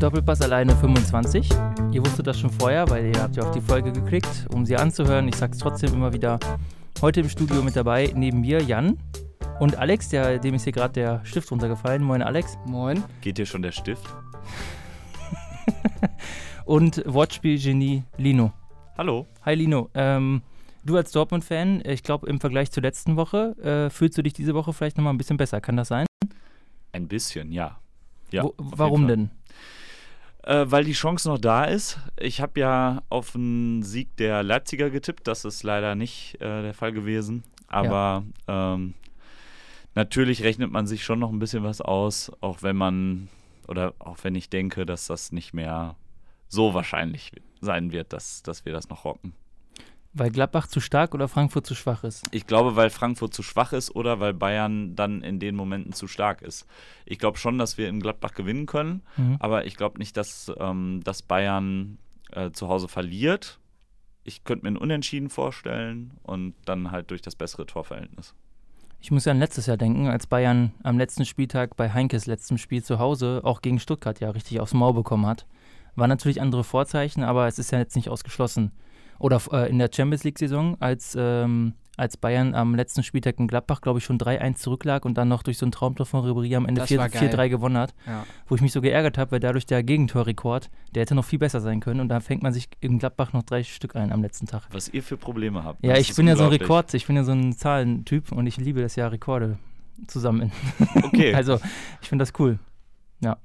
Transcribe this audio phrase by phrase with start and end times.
[0.00, 1.50] Doppelpass alleine 25.
[1.92, 4.74] Ihr wusstet das schon vorher, weil ihr habt ja auf die Folge geklickt, um sie
[4.74, 5.28] anzuhören.
[5.28, 6.40] Ich sag's trotzdem immer wieder.
[7.02, 8.98] Heute im Studio mit dabei, neben mir Jan
[9.58, 12.02] und Alex, der, dem ist hier gerade der Stift runtergefallen.
[12.02, 12.56] Moin Alex.
[12.64, 13.04] Moin.
[13.20, 14.02] Geht dir schon der Stift?
[16.64, 18.54] und Wortspielgenie Lino.
[18.96, 19.26] Hallo.
[19.44, 19.90] Hi Lino.
[19.92, 20.40] Ähm,
[20.82, 24.54] du als Dortmund-Fan, ich glaube im Vergleich zur letzten Woche, äh, fühlst du dich diese
[24.54, 26.06] Woche vielleicht nochmal ein bisschen besser, kann das sein?
[26.92, 27.78] Ein bisschen, ja.
[28.30, 29.30] ja Wo, warum denn?
[30.42, 31.98] Äh, weil die Chance noch da ist.
[32.18, 35.26] Ich habe ja auf einen Sieg der Leipziger getippt.
[35.26, 37.44] Das ist leider nicht äh, der Fall gewesen.
[37.68, 38.74] Aber ja.
[38.74, 38.94] ähm,
[39.94, 43.28] natürlich rechnet man sich schon noch ein bisschen was aus, auch wenn man
[43.68, 45.94] oder auch wenn ich denke, dass das nicht mehr
[46.48, 49.32] so wahrscheinlich sein wird, dass, dass wir das noch rocken.
[50.12, 52.26] Weil Gladbach zu stark oder Frankfurt zu schwach ist?
[52.32, 56.08] Ich glaube, weil Frankfurt zu schwach ist oder weil Bayern dann in den Momenten zu
[56.08, 56.66] stark ist.
[57.04, 59.36] Ich glaube schon, dass wir in Gladbach gewinnen können, mhm.
[59.38, 61.98] aber ich glaube nicht, dass, ähm, dass Bayern
[62.32, 63.60] äh, zu Hause verliert.
[64.24, 68.34] Ich könnte mir ein Unentschieden vorstellen und dann halt durch das bessere Torverhältnis.
[69.00, 72.58] Ich muss ja an letztes Jahr denken, als Bayern am letzten Spieltag bei Heinkes letztem
[72.58, 75.46] Spiel zu Hause auch gegen Stuttgart ja richtig aufs Maul bekommen hat.
[75.94, 78.72] War natürlich andere Vorzeichen, aber es ist ja jetzt nicht ausgeschlossen
[79.20, 83.82] oder äh, in der Champions League-Saison, als, ähm, als Bayern am letzten Spieltag in Gladbach,
[83.82, 86.66] glaube ich, schon 3-1 zurücklag und dann noch durch so ein Traumtor von Ribéry am
[86.66, 87.94] Ende 4-3 gewonnen hat.
[88.06, 88.24] Ja.
[88.48, 91.60] Wo ich mich so geärgert habe, weil dadurch der Gegentorrekord, der hätte noch viel besser
[91.60, 94.46] sein können und da fängt man sich in Gladbach noch drei Stück ein am letzten
[94.46, 94.62] Tag.
[94.72, 95.84] Was ihr für Probleme habt.
[95.84, 98.56] Ja, ich bin ja so ein Rekord, ich bin ja so ein Zahlentyp und ich
[98.56, 99.58] liebe das ja, Rekorde
[100.06, 100.50] zusammen.
[101.02, 101.34] Okay.
[101.34, 101.60] also,
[102.00, 102.58] ich finde das cool.
[103.22, 103.36] Ja.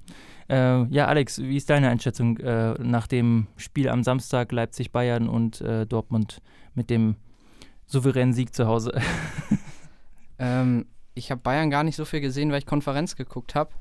[0.49, 5.61] Äh, ja, Alex, wie ist deine Einschätzung äh, nach dem Spiel am Samstag Leipzig-Bayern und
[5.61, 6.41] äh, Dortmund
[6.75, 7.15] mit dem
[7.85, 8.99] souveränen Sieg zu Hause?
[10.39, 10.85] ähm,
[11.15, 13.71] ich habe Bayern gar nicht so viel gesehen, weil ich Konferenz geguckt habe.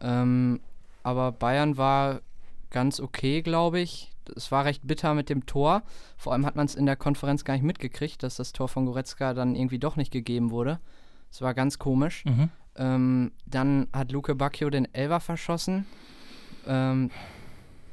[0.00, 0.60] Ähm,
[1.02, 2.20] aber Bayern war
[2.70, 4.10] ganz okay, glaube ich.
[4.36, 5.82] Es war recht bitter mit dem Tor.
[6.16, 8.86] Vor allem hat man es in der Konferenz gar nicht mitgekriegt, dass das Tor von
[8.86, 10.80] Goretzka dann irgendwie doch nicht gegeben wurde.
[11.30, 12.24] Es war ganz komisch.
[12.24, 12.50] Mhm.
[12.80, 15.84] Ähm, dann hat Luke Bacchio den Elver verschossen.
[16.66, 17.10] Ähm,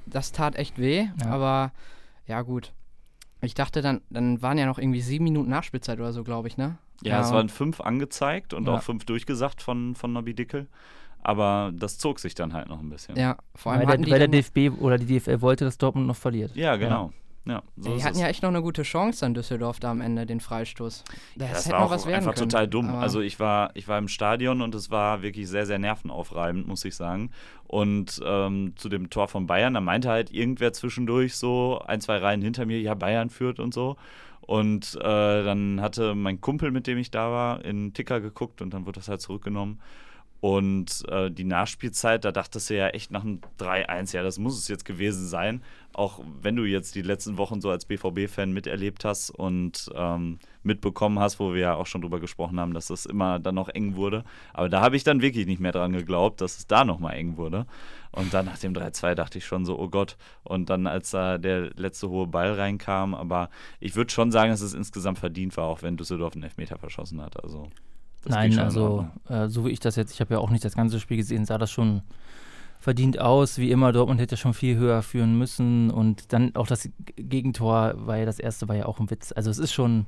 [0.05, 1.25] das tat echt weh, ja.
[1.27, 1.73] aber
[2.25, 2.71] ja, gut.
[3.41, 6.57] Ich dachte dann, dann waren ja noch irgendwie sieben Minuten Nachspielzeit oder so, glaube ich,
[6.57, 6.77] ne?
[7.03, 8.75] Ja, ja, es waren fünf angezeigt und ja.
[8.75, 10.67] auch fünf durchgesagt von, von Nobby Dickel.
[11.21, 13.17] Aber das zog sich dann halt noch ein bisschen.
[13.17, 13.87] Ja, vor allem.
[13.87, 16.55] Weil, der, weil der DFB oder die DFL wollte, dass Dortmund noch verliert.
[16.55, 17.11] Ja, genau.
[17.47, 20.25] Ja, so die hatten ja echt noch eine gute Chance an Düsseldorf da am Ende,
[20.25, 21.03] den Freistoß.
[21.35, 22.49] Das, ja, das war auch einfach können.
[22.49, 22.89] total dumm.
[22.89, 26.83] also ich war, ich war im Stadion und es war wirklich sehr, sehr nervenaufreibend, muss
[26.85, 27.31] ich sagen.
[27.65, 32.17] Und ähm, zu dem Tor von Bayern, da meinte halt irgendwer zwischendurch so, ein, zwei
[32.17, 33.97] Reihen hinter mir, ja, Bayern führt und so.
[34.41, 38.73] Und äh, dann hatte mein Kumpel, mit dem ich da war, in Ticker geguckt und
[38.73, 39.79] dann wurde das halt zurückgenommen.
[40.39, 44.57] Und äh, die Nachspielzeit, da dachtest du ja echt nach einem 3-1, ja, das muss
[44.57, 45.63] es jetzt gewesen sein.
[45.93, 51.17] Auch wenn du jetzt die letzten Wochen so als BVB-Fan miterlebt hast und ähm, mitbekommen
[51.17, 53.95] hast, wo wir ja auch schon drüber gesprochen haben, dass das immer dann noch eng
[53.95, 54.23] wurde.
[54.53, 57.37] Aber da habe ich dann wirklich nicht mehr dran geglaubt, dass es da nochmal eng
[57.37, 57.65] wurde.
[58.11, 60.17] Und dann nach dem 3-2 dachte ich schon so, oh Gott.
[60.43, 63.49] Und dann, als da der letzte hohe Ball reinkam, aber
[63.79, 67.21] ich würde schon sagen, dass es insgesamt verdient war, auch wenn Düsseldorf einen Elfmeter verschossen
[67.21, 67.43] hat.
[67.43, 67.69] Also.
[68.27, 70.75] Das Nein, also äh, so wie ich das jetzt, ich habe ja auch nicht das
[70.75, 72.01] ganze Spiel gesehen, sah das schon
[72.79, 73.57] verdient aus.
[73.57, 75.89] Wie immer, Dortmund hätte schon viel höher führen müssen.
[75.89, 79.31] Und dann auch das Gegentor, weil das erste war ja auch ein Witz.
[79.31, 80.05] Also es ist schon,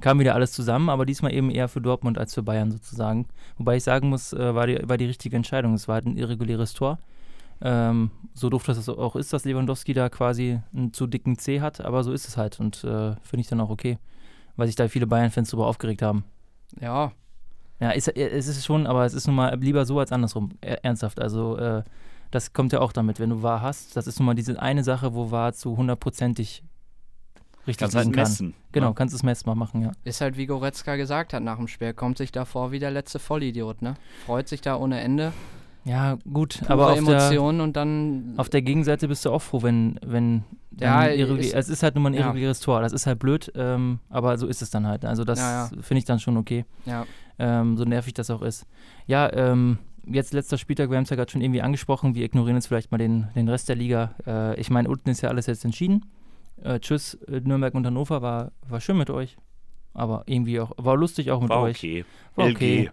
[0.00, 3.26] kam wieder alles zusammen, aber diesmal eben eher für Dortmund als für Bayern sozusagen.
[3.58, 5.74] Wobei ich sagen muss, äh, war, die, war die richtige Entscheidung.
[5.74, 6.98] Es war halt ein irreguläres Tor.
[7.60, 11.80] Ähm, so doof das auch ist, dass Lewandowski da quasi einen zu dicken C hat,
[11.80, 13.98] aber so ist es halt und äh, finde ich dann auch okay,
[14.56, 16.24] weil sich da viele Bayern-Fans darüber aufgeregt haben.
[16.80, 17.12] Ja.
[17.80, 20.50] Ja, ist, äh, es ist schon, aber es ist nun mal lieber so als andersrum,
[20.60, 21.20] ernsthaft.
[21.20, 21.82] Also, äh,
[22.30, 23.96] das kommt ja auch damit, wenn du wahr hast.
[23.96, 26.64] Das ist nun mal diese eine Sache, wo wahr zu hundertprozentig
[27.66, 28.52] richtig kannst halt messen.
[28.52, 28.62] Kann.
[28.72, 28.92] Genau, ja.
[28.92, 29.92] kannst es messbar machen, ja.
[30.04, 33.18] Ist halt, wie Goretzka gesagt hat nach dem Spiel, kommt sich davor wie der letzte
[33.18, 33.94] Vollidiot, ne?
[34.26, 35.32] Freut sich da ohne Ende.
[35.84, 38.34] Ja, gut, aber auf Emotionen der, und dann.
[38.38, 40.44] Auf der Gegenseite bist du auch froh, wenn, wenn
[40.80, 42.52] ja, ist, es ist halt nur mal ein ja.
[42.54, 42.80] Tor.
[42.80, 45.04] Das ist halt blöd, ähm, aber so ist es dann halt.
[45.04, 45.82] Also das ja, ja.
[45.82, 46.64] finde ich dann schon okay.
[46.86, 47.06] Ja.
[47.38, 48.66] Ähm, so nervig das auch ist.
[49.06, 52.56] Ja, ähm, jetzt letzter Spieltag, wir haben es ja gerade schon irgendwie angesprochen, wir ignorieren
[52.56, 54.14] jetzt vielleicht mal den, den Rest der Liga.
[54.26, 56.06] Äh, ich meine, unten ist ja alles jetzt entschieden.
[56.62, 59.36] Äh, tschüss, äh, Nürnberg und Hannover war, war schön mit euch.
[59.92, 61.76] Aber irgendwie auch, war lustig auch mit war euch.
[61.78, 62.04] Okay.
[62.34, 62.90] War okay.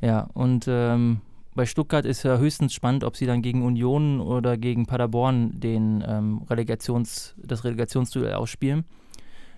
[0.00, 1.20] Ja, und ähm,
[1.54, 6.04] bei Stuttgart ist ja höchstens spannend, ob sie dann gegen Union oder gegen Paderborn den
[6.06, 8.84] ähm, Relegations, das Relegationsduell ausspielen.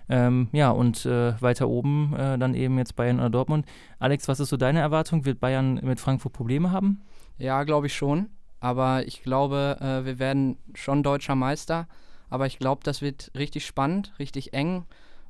[0.09, 3.65] Ähm, ja, und äh, weiter oben äh, dann eben jetzt Bayern oder Dortmund.
[3.99, 5.25] Alex, was ist so deine Erwartung?
[5.25, 7.01] Wird Bayern mit Frankfurt Probleme haben?
[7.37, 8.29] Ja, glaube ich schon.
[8.59, 11.87] aber ich glaube, äh, wir werden schon deutscher Meister.
[12.29, 14.85] Aber ich glaube, das wird richtig spannend, richtig eng.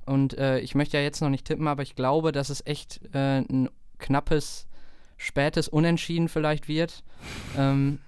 [0.05, 3.01] Und äh, ich möchte ja jetzt noch nicht tippen, aber ich glaube, dass es echt
[3.13, 4.67] äh, ein knappes,
[5.17, 7.03] spätes Unentschieden vielleicht wird.
[7.57, 7.99] Ähm,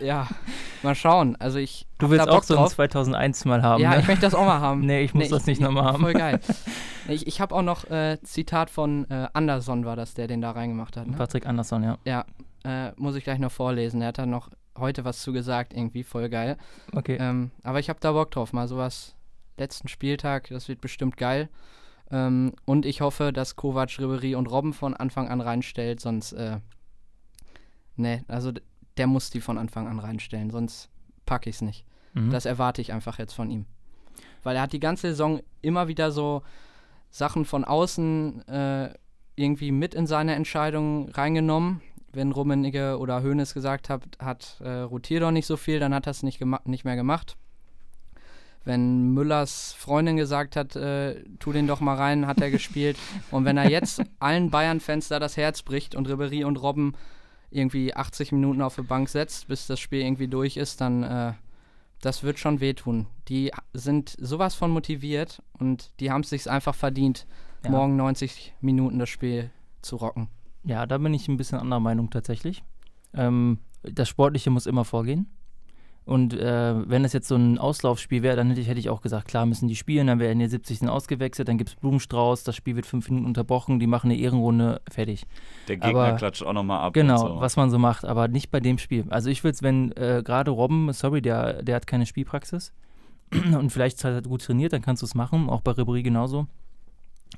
[0.00, 0.28] ja,
[0.82, 1.36] mal schauen.
[1.36, 3.82] Also ich du willst auch so ein 2001 mal haben.
[3.82, 4.00] Ja, ne?
[4.00, 4.80] ich möchte das auch mal haben.
[4.86, 6.02] nee, ich muss nee, das nicht nochmal haben.
[6.02, 6.40] Voll geil.
[7.06, 10.52] Ich, ich habe auch noch äh, Zitat von äh, Anderson war das, der den da
[10.52, 11.06] reingemacht hat.
[11.06, 11.14] Ne?
[11.18, 11.98] Patrick Anderson, ja.
[12.06, 12.24] Ja,
[12.64, 14.00] äh, muss ich gleich noch vorlesen.
[14.00, 16.56] Er hat da noch heute was zu gesagt, irgendwie voll geil.
[16.94, 17.18] Okay.
[17.20, 19.16] Ähm, aber ich habe da Bock drauf, mal sowas.
[19.58, 21.50] Letzten Spieltag, das wird bestimmt geil.
[22.10, 26.58] Ähm, und ich hoffe, dass Kovac, Ribery und Robben von Anfang an reinstellt, sonst, äh,
[27.96, 28.52] ne, also
[28.96, 30.90] der muss die von Anfang an reinstellen, sonst
[31.26, 31.84] packe ich es nicht.
[32.12, 32.30] Mhm.
[32.30, 33.66] Das erwarte ich einfach jetzt von ihm.
[34.42, 36.42] Weil er hat die ganze Saison immer wieder so
[37.10, 38.94] Sachen von außen äh,
[39.36, 41.80] irgendwie mit in seine Entscheidung reingenommen.
[42.12, 46.06] Wenn Rummenigge oder Hoeneß gesagt hat, hat äh, rotier doch nicht so viel, dann hat
[46.06, 47.36] er es nicht, nicht mehr gemacht.
[48.64, 52.96] Wenn Müllers Freundin gesagt hat, äh, tu den doch mal rein, hat er gespielt.
[53.30, 56.94] Und wenn er jetzt allen Bayern-Fans da das Herz bricht und Ribery und Robben
[57.50, 61.32] irgendwie 80 Minuten auf der Bank setzt, bis das Spiel irgendwie durch ist, dann äh,
[62.04, 63.06] das wird schon wehtun.
[63.28, 67.26] Die sind sowas von motiviert und die haben es sich einfach verdient,
[67.64, 67.70] ja.
[67.70, 69.50] morgen 90 Minuten das Spiel
[69.80, 70.28] zu rocken.
[70.64, 72.62] Ja, da bin ich ein bisschen anderer Meinung tatsächlich.
[73.14, 75.30] Ähm, das Sportliche muss immer vorgehen.
[76.06, 79.00] Und äh, wenn es jetzt so ein Auslaufspiel wäre, dann hätte ich, hätte ich auch
[79.00, 80.86] gesagt, klar müssen die spielen, dann werden die 70.
[80.86, 84.82] ausgewechselt, dann gibt es Blumenstrauß, das Spiel wird fünf Minuten unterbrochen, die machen eine Ehrenrunde,
[84.90, 85.26] fertig.
[85.66, 86.92] Der Gegner aber, klatscht auch nochmal ab.
[86.92, 87.40] Genau, so.
[87.40, 89.06] was man so macht, aber nicht bei dem Spiel.
[89.08, 92.74] Also ich würde es, wenn äh, gerade Robben, sorry, der, der hat keine Spielpraxis
[93.32, 96.46] und vielleicht hat er gut trainiert, dann kannst du es machen, auch bei Ribéry genauso.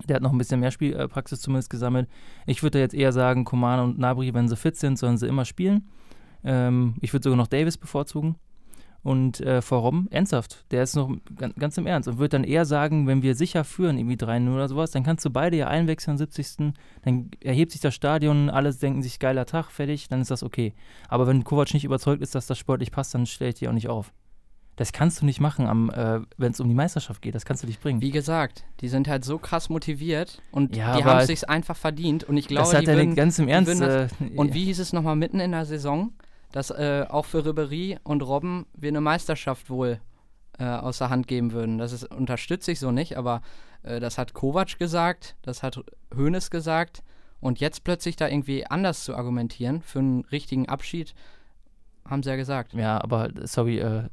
[0.08, 2.08] Der hat noch ein bisschen mehr Spielpraxis zumindest gesammelt.
[2.46, 5.44] Ich würde jetzt eher sagen, Koman und Nabri, wenn sie fit sind, sollen sie immer
[5.44, 5.86] spielen.
[6.44, 8.36] Ähm, ich würde sogar noch Davis bevorzugen
[9.06, 12.42] und äh, vor Robben, ernsthaft, der ist noch ganz, ganz im Ernst und wird dann
[12.42, 15.68] eher sagen, wenn wir sicher führen, irgendwie 3-0 oder sowas, dann kannst du beide ja
[15.68, 16.74] einwechseln am 70.
[17.02, 20.74] Dann erhebt sich das Stadion, alles denken sich, geiler Tag, fertig, dann ist das okay.
[21.08, 23.72] Aber wenn Kovac nicht überzeugt ist, dass das sportlich passt, dann stelle ich die auch
[23.72, 24.12] nicht auf.
[24.74, 27.36] Das kannst du nicht machen, äh, wenn es um die Meisterschaft geht.
[27.36, 28.00] Das kannst du nicht bringen.
[28.00, 31.76] Wie gesagt, die sind halt so krass motiviert und ja, die haben es sich einfach
[31.76, 32.24] verdient.
[32.24, 33.80] Und ich glaube, das hat die würden, ganz im Ernst.
[33.80, 36.10] Das, äh, und wie hieß es nochmal mitten in der Saison?
[36.52, 40.00] Dass äh, auch für Ribery und Robben wir eine Meisterschaft wohl
[40.58, 41.78] äh, aus der Hand geben würden.
[41.78, 43.42] Das ist, unterstütze ich so nicht, aber
[43.82, 45.82] äh, das hat Kovac gesagt, das hat
[46.16, 47.02] Hoeneß gesagt
[47.40, 51.14] und jetzt plötzlich da irgendwie anders zu argumentieren für einen richtigen Abschied,
[52.04, 52.72] haben sie ja gesagt.
[52.72, 54.04] Ja, aber sorry, äh,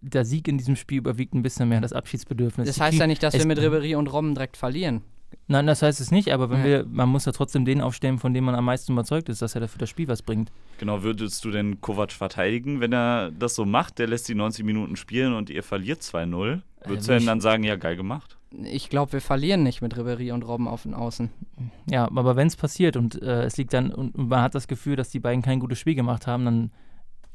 [0.00, 2.66] der Sieg in diesem Spiel überwiegt ein bisschen mehr das Abschiedsbedürfnis.
[2.66, 5.02] Das heißt ja nicht, dass wir mit Ribery und Robben direkt verlieren.
[5.48, 6.64] Nein, das heißt es nicht, aber wenn ja.
[6.64, 9.54] wir, man muss ja trotzdem den aufstellen, von dem man am meisten überzeugt ist, dass
[9.54, 10.50] er dafür das Spiel was bringt.
[10.78, 13.98] Genau, würdest du denn Kovac verteidigen, wenn er das so macht?
[14.00, 16.62] Der lässt die 90 Minuten spielen und ihr verliert 2-0.
[16.84, 18.36] Würdest äh, du denn dann sagen, ja, geil gemacht?
[18.64, 21.30] Ich glaube, wir verlieren nicht mit Ribery und Robben auf den Außen.
[21.90, 24.96] Ja, aber wenn es passiert und äh, es liegt dann und man hat das Gefühl,
[24.96, 26.70] dass die beiden kein gutes Spiel gemacht haben, dann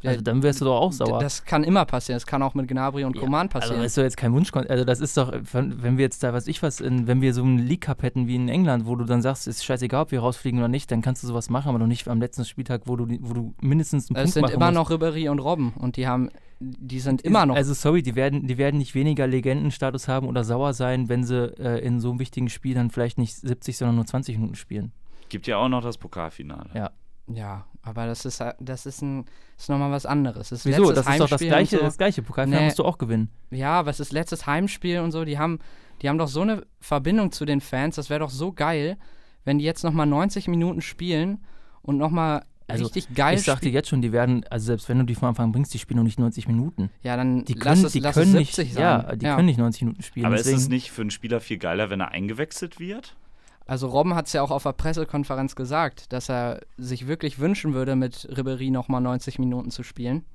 [0.09, 1.19] also dann wärst du doch auch sauer.
[1.19, 2.15] Das kann immer passieren.
[2.15, 3.75] Das kann auch mit Gnabry und ja, Coman passieren.
[3.75, 4.51] Also ist doch jetzt kein Wunsch.
[4.53, 7.43] Also das ist doch, wenn wir jetzt da, was ich was, in, wenn wir so
[7.43, 10.19] einen League Cup hätten wie in England, wo du dann sagst, ist scheißegal, ob wir
[10.21, 12.95] rausfliegen oder nicht, dann kannst du sowas machen, aber noch nicht am letzten Spieltag, wo
[12.95, 16.07] du, wo du mindestens einen es Punkt sind immer noch Ribéry und Robben und die
[16.07, 17.55] haben, die sind immer noch.
[17.55, 21.53] Also sorry, die werden, die werden nicht weniger Legendenstatus haben oder sauer sein, wenn sie
[21.59, 24.91] äh, in so einem wichtigen Spiel dann vielleicht nicht 70, sondern nur 20 Minuten spielen.
[25.29, 26.69] Gibt ja auch noch das Pokalfinale.
[26.73, 26.91] Ja.
[27.27, 29.25] Ja, aber das ist das ist ein
[29.57, 30.49] ist nochmal was anderes.
[30.49, 30.91] Das Wieso?
[30.91, 31.83] Das ist doch das gleiche, so.
[31.83, 32.21] das gleiche.
[32.21, 32.67] Pokalfinale nee.
[32.67, 33.29] musst du auch gewinnen.
[33.51, 35.23] Ja, aber es ist letztes Heimspiel und so.
[35.23, 35.59] Die haben,
[36.01, 37.95] die haben doch so eine Verbindung zu den Fans.
[37.95, 38.97] Das wäre doch so geil,
[39.45, 41.43] wenn die jetzt nochmal 90 Minuten spielen
[41.81, 44.97] und nochmal also, richtig geil Ich sag dir jetzt schon, die werden, also selbst wenn
[44.99, 46.89] du die von Anfang an bringst, die spielen noch nicht 90 Minuten.
[47.03, 48.67] Ja, dann die können, es, die können nicht, sein.
[48.73, 49.35] Ja, die ja.
[49.35, 50.25] können nicht 90 Minuten spielen.
[50.25, 50.57] Aber deswegen.
[50.57, 53.15] ist es nicht für einen Spieler viel geiler, wenn er eingewechselt wird?
[53.65, 57.73] Also Robben hat es ja auch auf der Pressekonferenz gesagt, dass er sich wirklich wünschen
[57.73, 60.25] würde, mit Ribery nochmal 90 Minuten zu spielen.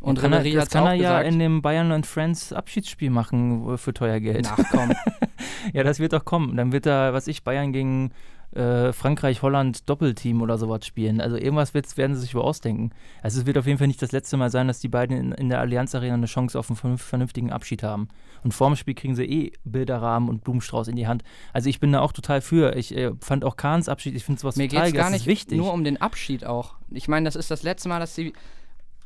[0.00, 3.94] Und kann Ribery hat kann er ja in dem Bayern und Friends Abschiedsspiel machen für
[3.94, 4.48] teuer Geld.
[4.50, 4.92] Ach komm.
[5.72, 6.56] ja, das wird doch kommen.
[6.56, 8.12] Dann wird da, was ich, Bayern gegen
[8.54, 11.20] äh, Frankreich-Holland Doppelteam oder sowas spielen.
[11.20, 12.90] Also irgendwas werden sie sich wohl ausdenken.
[13.22, 15.32] Also es wird auf jeden Fall nicht das letzte Mal sein, dass die beiden in,
[15.32, 18.08] in der Allianz Arena eine Chance auf einen vernünftigen Abschied haben.
[18.42, 21.24] Und vorm Spiel kriegen sie eh Bilderrahmen und Blumenstrauß in die Hand.
[21.52, 22.76] Also ich bin da auch total für.
[22.76, 25.58] Ich äh, fand auch Kahns Abschied, ich finde sowas Mir total geht's gar nicht wichtig.
[25.58, 26.74] nur um den Abschied auch.
[26.90, 28.32] Ich meine, das ist das letzte Mal, dass sie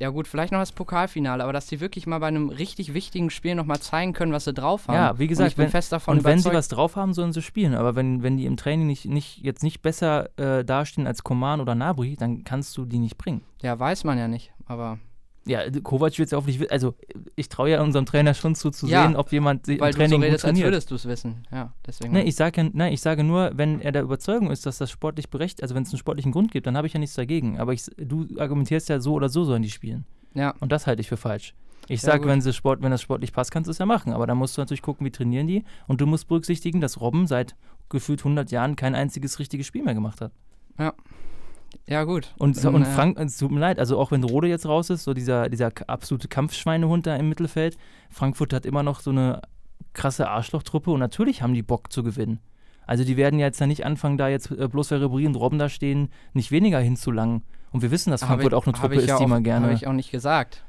[0.01, 3.31] ja gut, vielleicht noch das Pokalfinale, aber dass die wirklich mal bei einem richtig wichtigen
[3.31, 4.95] Spiel nochmal zeigen können, was sie drauf haben.
[4.95, 7.13] Ja, wie gesagt, und ich bin wenn, fest davon und wenn sie was drauf haben,
[7.15, 7.75] sollen sie spielen.
[7.75, 11.61] Aber wenn, wenn die im Training nicht, nicht, jetzt nicht besser äh, dastehen als Koman
[11.61, 13.43] oder Nabri, dann kannst du die nicht bringen.
[13.61, 14.99] Ja, weiß man ja nicht, aber
[15.47, 16.95] ja, Kovac wird es ja auch nicht Also,
[17.37, 20.09] ich traue ja unserem Trainer schon zu, zu ja, sehen, ob jemand im Training du
[20.09, 20.65] so redest, gut trainiert.
[20.67, 21.47] als würdest du es wissen.
[21.51, 22.13] Ja, deswegen.
[22.13, 25.31] Nee, ich sage, nein, ich sage nur, wenn er der Überzeugung ist, dass das sportlich
[25.31, 27.59] berechtigt, also wenn es einen sportlichen Grund gibt, dann habe ich ja nichts dagegen.
[27.59, 30.05] Aber ich, du argumentierst ja so oder so sollen die spielen.
[30.35, 30.55] Ja.
[30.61, 31.55] Und das halte ich für falsch.
[31.89, 34.13] Ich sage, wenn, Sport, wenn das sportlich passt, kannst du es ja machen.
[34.13, 35.65] Aber dann musst du natürlich gucken, wie trainieren die.
[35.87, 37.57] Und du musst berücksichtigen, dass Robben seit
[37.89, 40.33] gefühlt 100 Jahren kein einziges richtiges Spiel mehr gemacht hat.
[40.79, 40.93] Ja.
[41.87, 42.35] Ja, gut.
[42.39, 45.15] Und, und Frank, es tut mir leid, also auch wenn Rode jetzt raus ist, so
[45.15, 47.79] dieser, dieser absolute Kampfschweinehund da im Mittelfeld,
[48.11, 49.43] Frankfurt hat immer noch so eine
[49.95, 52.41] krasse Arschlochtruppe und natürlich haben die Bock zu gewinnen.
[52.87, 55.35] Also die werden ja jetzt ja nicht anfangen, da jetzt äh, bloß weil Ribéry und
[55.35, 57.43] Robben da stehen, nicht weniger hinzulangen.
[57.71, 59.67] Und wir wissen, dass Frankfurt ich, auch eine Truppe ist, ja die man gerne.
[59.67, 60.65] Habe ich auch nicht gesagt.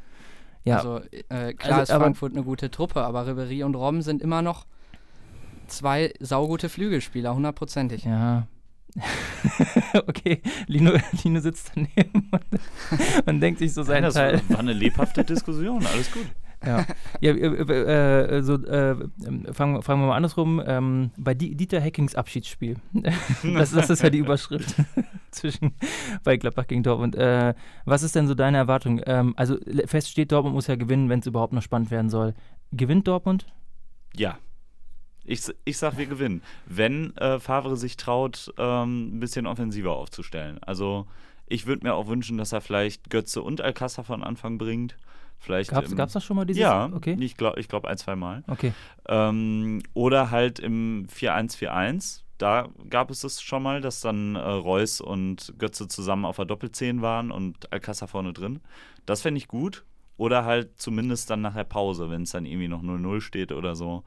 [0.65, 0.77] Ja.
[0.77, 4.41] Also äh, klar also, ist Frankfurt eine gute Truppe, aber Ribéry und Robben sind immer
[4.41, 4.65] noch
[5.67, 8.03] zwei saugute Flügelspieler, hundertprozentig.
[8.03, 8.47] Ja,
[10.08, 10.91] okay, Lino,
[11.24, 12.46] Lino sitzt daneben und,
[13.27, 14.41] und denkt sich so sein das Teil.
[14.50, 16.25] war eine lebhafte Diskussion, alles gut.
[16.65, 16.86] Ja,
[17.22, 18.96] ja äh, äh, so, äh,
[19.53, 20.62] fangen, fangen wir mal andersrum.
[20.65, 22.75] Ähm, bei Dieter Hackings Abschiedsspiel.
[23.43, 24.75] das, das, ist ja die Überschrift
[25.31, 25.74] zwischen
[26.25, 27.15] bei Gladbach gegen Dortmund.
[27.15, 27.53] Äh,
[27.86, 29.00] was ist denn so deine Erwartung?
[29.05, 32.34] Ähm, also fest steht, Dortmund muss ja gewinnen, wenn es überhaupt noch spannend werden soll.
[32.74, 33.46] Gewinnt Dortmund?
[34.15, 34.38] Ja.
[35.29, 36.41] Ich, ich sag, wir gewinnen.
[36.65, 40.57] Wenn äh, Favre sich traut, ähm, ein bisschen offensiver aufzustellen.
[40.63, 41.05] Also
[41.45, 44.98] ich würde mir auch wünschen, dass er vielleicht Götze und Alcázar von Anfang bringt.
[45.38, 47.15] Vielleicht Gab es das schon mal dieses Ja, okay.
[47.19, 48.43] ich glaube ich glaub ein, zwei Mal.
[48.48, 48.74] Okay.
[49.07, 52.24] Ähm, oder halt im 4-1-4-1.
[52.39, 56.45] Da gab es das schon mal, dass dann äh, Reus und Götze zusammen auf der
[56.45, 58.62] Doppelzehn waren und Alcázar vorne drin.
[59.05, 59.86] Das fände ich gut.
[60.17, 63.75] Oder halt zumindest dann nach der Pause, wenn es dann irgendwie noch 0-0 steht oder
[63.75, 64.03] so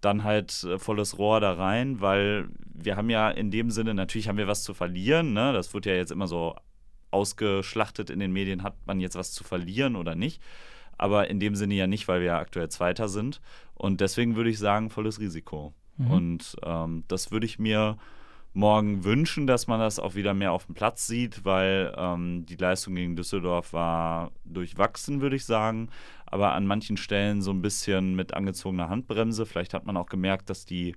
[0.00, 4.28] dann halt äh, volles Rohr da rein, weil wir haben ja in dem Sinne, natürlich
[4.28, 5.52] haben wir was zu verlieren, ne?
[5.52, 6.56] das wird ja jetzt immer so
[7.10, 10.40] ausgeschlachtet in den Medien, hat man jetzt was zu verlieren oder nicht,
[10.96, 13.40] aber in dem Sinne ja nicht, weil wir ja aktuell Zweiter sind
[13.74, 15.74] und deswegen würde ich sagen, volles Risiko.
[15.96, 16.10] Mhm.
[16.10, 17.96] Und ähm, das würde ich mir
[18.52, 22.56] morgen wünschen, dass man das auch wieder mehr auf dem Platz sieht, weil ähm, die
[22.56, 25.88] Leistung gegen Düsseldorf war durchwachsen, würde ich sagen
[26.30, 29.46] aber an manchen Stellen so ein bisschen mit angezogener Handbremse.
[29.46, 30.94] Vielleicht hat man auch gemerkt, dass die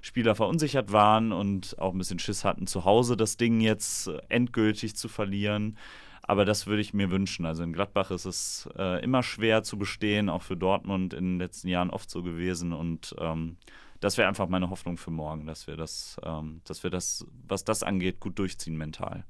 [0.00, 4.96] Spieler verunsichert waren und auch ein bisschen Schiss hatten, zu Hause das Ding jetzt endgültig
[4.96, 5.78] zu verlieren.
[6.24, 7.46] Aber das würde ich mir wünschen.
[7.46, 11.38] Also in Gladbach ist es äh, immer schwer zu bestehen, auch für Dortmund in den
[11.38, 12.72] letzten Jahren oft so gewesen.
[12.72, 13.56] Und ähm,
[14.02, 17.64] das wäre einfach meine Hoffnung für morgen, dass wir das, ähm, dass wir das, was
[17.64, 19.24] das angeht, gut durchziehen mental.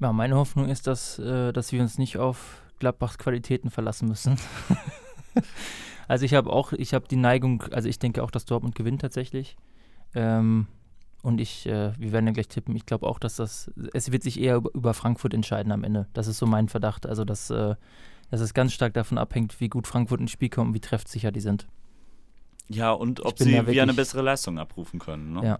[0.00, 4.36] Ja, meine Hoffnung ist, dass, äh, dass wir uns nicht auf Gladbachs Qualitäten verlassen müssen.
[6.08, 9.02] also ich habe auch, ich habe die Neigung, also ich denke auch, dass Dortmund gewinnt
[9.02, 9.56] tatsächlich.
[10.14, 10.66] Ähm,
[11.22, 14.24] und ich, äh, wir werden ja gleich tippen, ich glaube auch, dass das, es wird
[14.24, 16.08] sich eher über, Frankfurt entscheiden am Ende.
[16.12, 17.06] Das ist so mein Verdacht.
[17.06, 17.76] Also dass, äh,
[18.32, 21.30] dass es ganz stark davon abhängt, wie gut Frankfurt ins Spiel kommt und wie treffsicher
[21.30, 21.68] die sind.
[22.74, 25.34] Ja, und ob sie wie eine bessere Leistung abrufen können.
[25.34, 25.44] Ne?
[25.44, 25.58] Ja,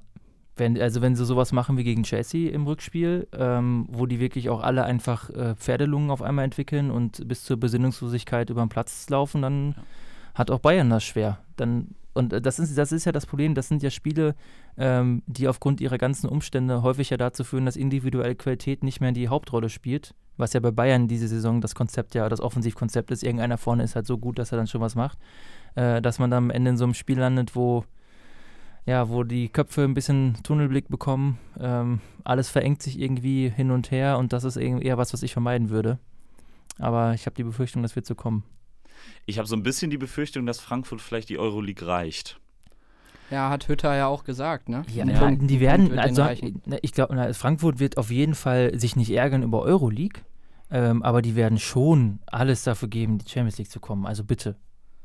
[0.56, 4.50] wenn, also wenn sie sowas machen wie gegen Chelsea im Rückspiel, ähm, wo die wirklich
[4.50, 9.08] auch alle einfach äh, Pferdelungen auf einmal entwickeln und bis zur Besinnungslosigkeit über den Platz
[9.08, 9.82] laufen, dann ja.
[10.34, 11.38] hat auch Bayern das schwer.
[11.56, 14.34] Dann, und das ist, das ist ja das Problem, das sind ja Spiele,
[14.76, 19.12] ähm, die aufgrund ihrer ganzen Umstände häufig ja dazu führen, dass individuelle Qualität nicht mehr
[19.12, 20.14] die Hauptrolle spielt.
[20.36, 23.96] Was ja bei Bayern diese Saison das Konzept ja, das Offensivkonzept ist, irgendeiner vorne ist
[23.96, 25.18] halt so gut, dass er dann schon was macht.
[25.74, 27.84] Äh, dass man dann am Ende in so einem Spiel landet, wo
[28.84, 31.38] ja, wo die Köpfe ein bisschen Tunnelblick bekommen.
[31.60, 35.32] Ähm, alles verengt sich irgendwie hin und her und das ist eher was, was ich
[35.32, 35.98] vermeiden würde.
[36.78, 38.44] Aber ich habe die Befürchtung, das wird so kommen.
[39.26, 42.40] Ich habe so ein bisschen die Befürchtung, dass Frankfurt vielleicht die Euroleague reicht.
[43.32, 44.82] Ja, hat Hütter ja auch gesagt, ne?
[44.92, 46.26] Ja, ja die werden, also
[46.82, 50.20] ich glaube, Frankfurt wird auf jeden Fall sich nicht ärgern über Euroleague,
[50.70, 54.04] ähm, aber die werden schon alles dafür geben, die Champions League zu kommen.
[54.04, 54.56] Also bitte,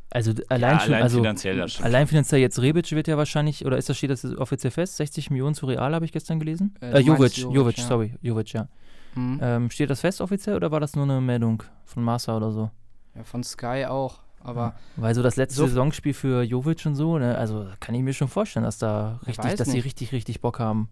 [0.10, 3.66] also allein ja, schon, allein also finanziell, das allein finanziell jetzt Rebic wird ja wahrscheinlich,
[3.66, 4.98] oder ist das steht das offiziell fest?
[4.98, 6.76] 60 Millionen zu Real habe ich gestern gelesen.
[6.82, 7.84] Äh, äh Jovic, Jovic, Jovic, ja.
[7.86, 8.68] sorry, Jovic, ja.
[9.16, 9.40] Mhm.
[9.42, 12.72] Ähm, steht das fest offiziell oder war das nur eine Meldung von Massa oder so?
[13.16, 14.20] Ja, von Sky auch.
[14.48, 17.94] Aber ja, weil so das letzte so Saisonspiel für Jovic und so, ne, also kann
[17.96, 20.90] ich mir schon vorstellen, dass da richtig, dass sie richtig, richtig Bock haben.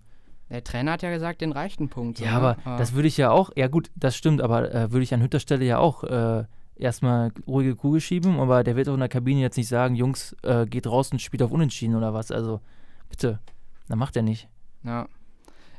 [0.50, 2.20] Der Trainer hat ja gesagt, den reichten Punkt.
[2.20, 2.78] Ja, so, aber ne?
[2.78, 5.40] das würde ich ja auch, ja gut, das stimmt, aber äh, würde ich an Hütter
[5.40, 6.44] Stelle ja auch äh,
[6.76, 10.36] erstmal ruhige Kugel schieben, aber der wird auch in der Kabine jetzt nicht sagen, Jungs,
[10.44, 12.32] äh, geht raus und spielt auf Unentschieden oder was.
[12.32, 12.60] Also
[13.10, 13.40] bitte,
[13.88, 14.50] dann macht er nicht.
[14.84, 15.08] Ja.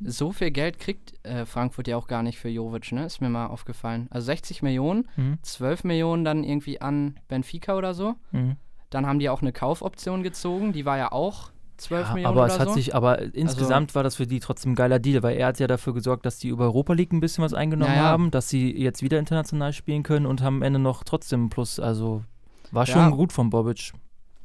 [0.04, 3.06] So viel Geld kriegt äh, Frankfurt ja auch gar nicht für Jovic, ne?
[3.06, 4.08] Ist mir mal aufgefallen.
[4.10, 5.38] Also 60 Millionen, mhm.
[5.42, 8.14] 12 Millionen dann irgendwie an Benfica oder so.
[8.32, 8.56] Mhm.
[8.90, 12.46] Dann haben die auch eine Kaufoption gezogen, die war ja auch 12 ja, Millionen aber
[12.46, 12.74] es hat so.
[12.74, 15.58] sich, aber insgesamt also, war das für die trotzdem ein geiler Deal, weil er hat
[15.58, 18.04] ja dafür gesorgt, dass die über Europa League ein bisschen was eingenommen ja, ja.
[18.04, 21.78] haben, dass sie jetzt wieder international spielen können und haben am Ende noch trotzdem Plus.
[21.78, 22.24] Also
[22.72, 23.92] war schon gut von Bobic.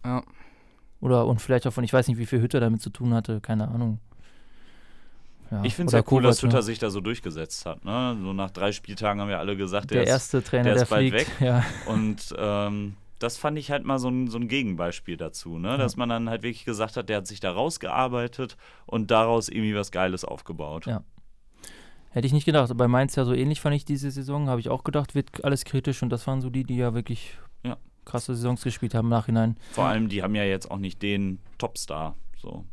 [0.05, 0.23] Ja.
[0.99, 3.41] Oder und vielleicht auch von, ich weiß nicht, wie viel Hütte damit zu tun hatte,
[3.41, 3.99] keine Ahnung.
[5.51, 5.63] Ja.
[5.63, 7.83] Ich finde es ja cool, dass Hütter sich da so durchgesetzt hat.
[7.83, 8.17] Ne?
[8.21, 10.83] So nach drei Spieltagen haben wir alle gesagt, der, der erste ist, Trainer, der, der
[10.83, 11.41] ist bald fliegt.
[11.41, 11.41] weg.
[11.41, 11.65] Ja.
[11.87, 15.77] Und ähm, das fand ich halt mal so ein, so ein Gegenbeispiel dazu, ne?
[15.77, 18.55] dass man dann halt wirklich gesagt hat, der hat sich da rausgearbeitet
[18.85, 20.85] und daraus irgendwie was Geiles aufgebaut.
[20.85, 21.03] Ja.
[22.11, 22.71] Hätte ich nicht gedacht.
[22.75, 24.49] Bei Mainz ja so ähnlich fand ich diese Saison.
[24.49, 27.37] Habe ich auch gedacht, wird alles kritisch und das waren so die, die ja wirklich
[27.63, 27.77] ja.
[28.05, 29.57] krasse Saisons gespielt haben im Nachhinein.
[29.71, 32.15] Vor allem, die haben ja jetzt auch nicht den Topstar.
[32.37, 32.65] So.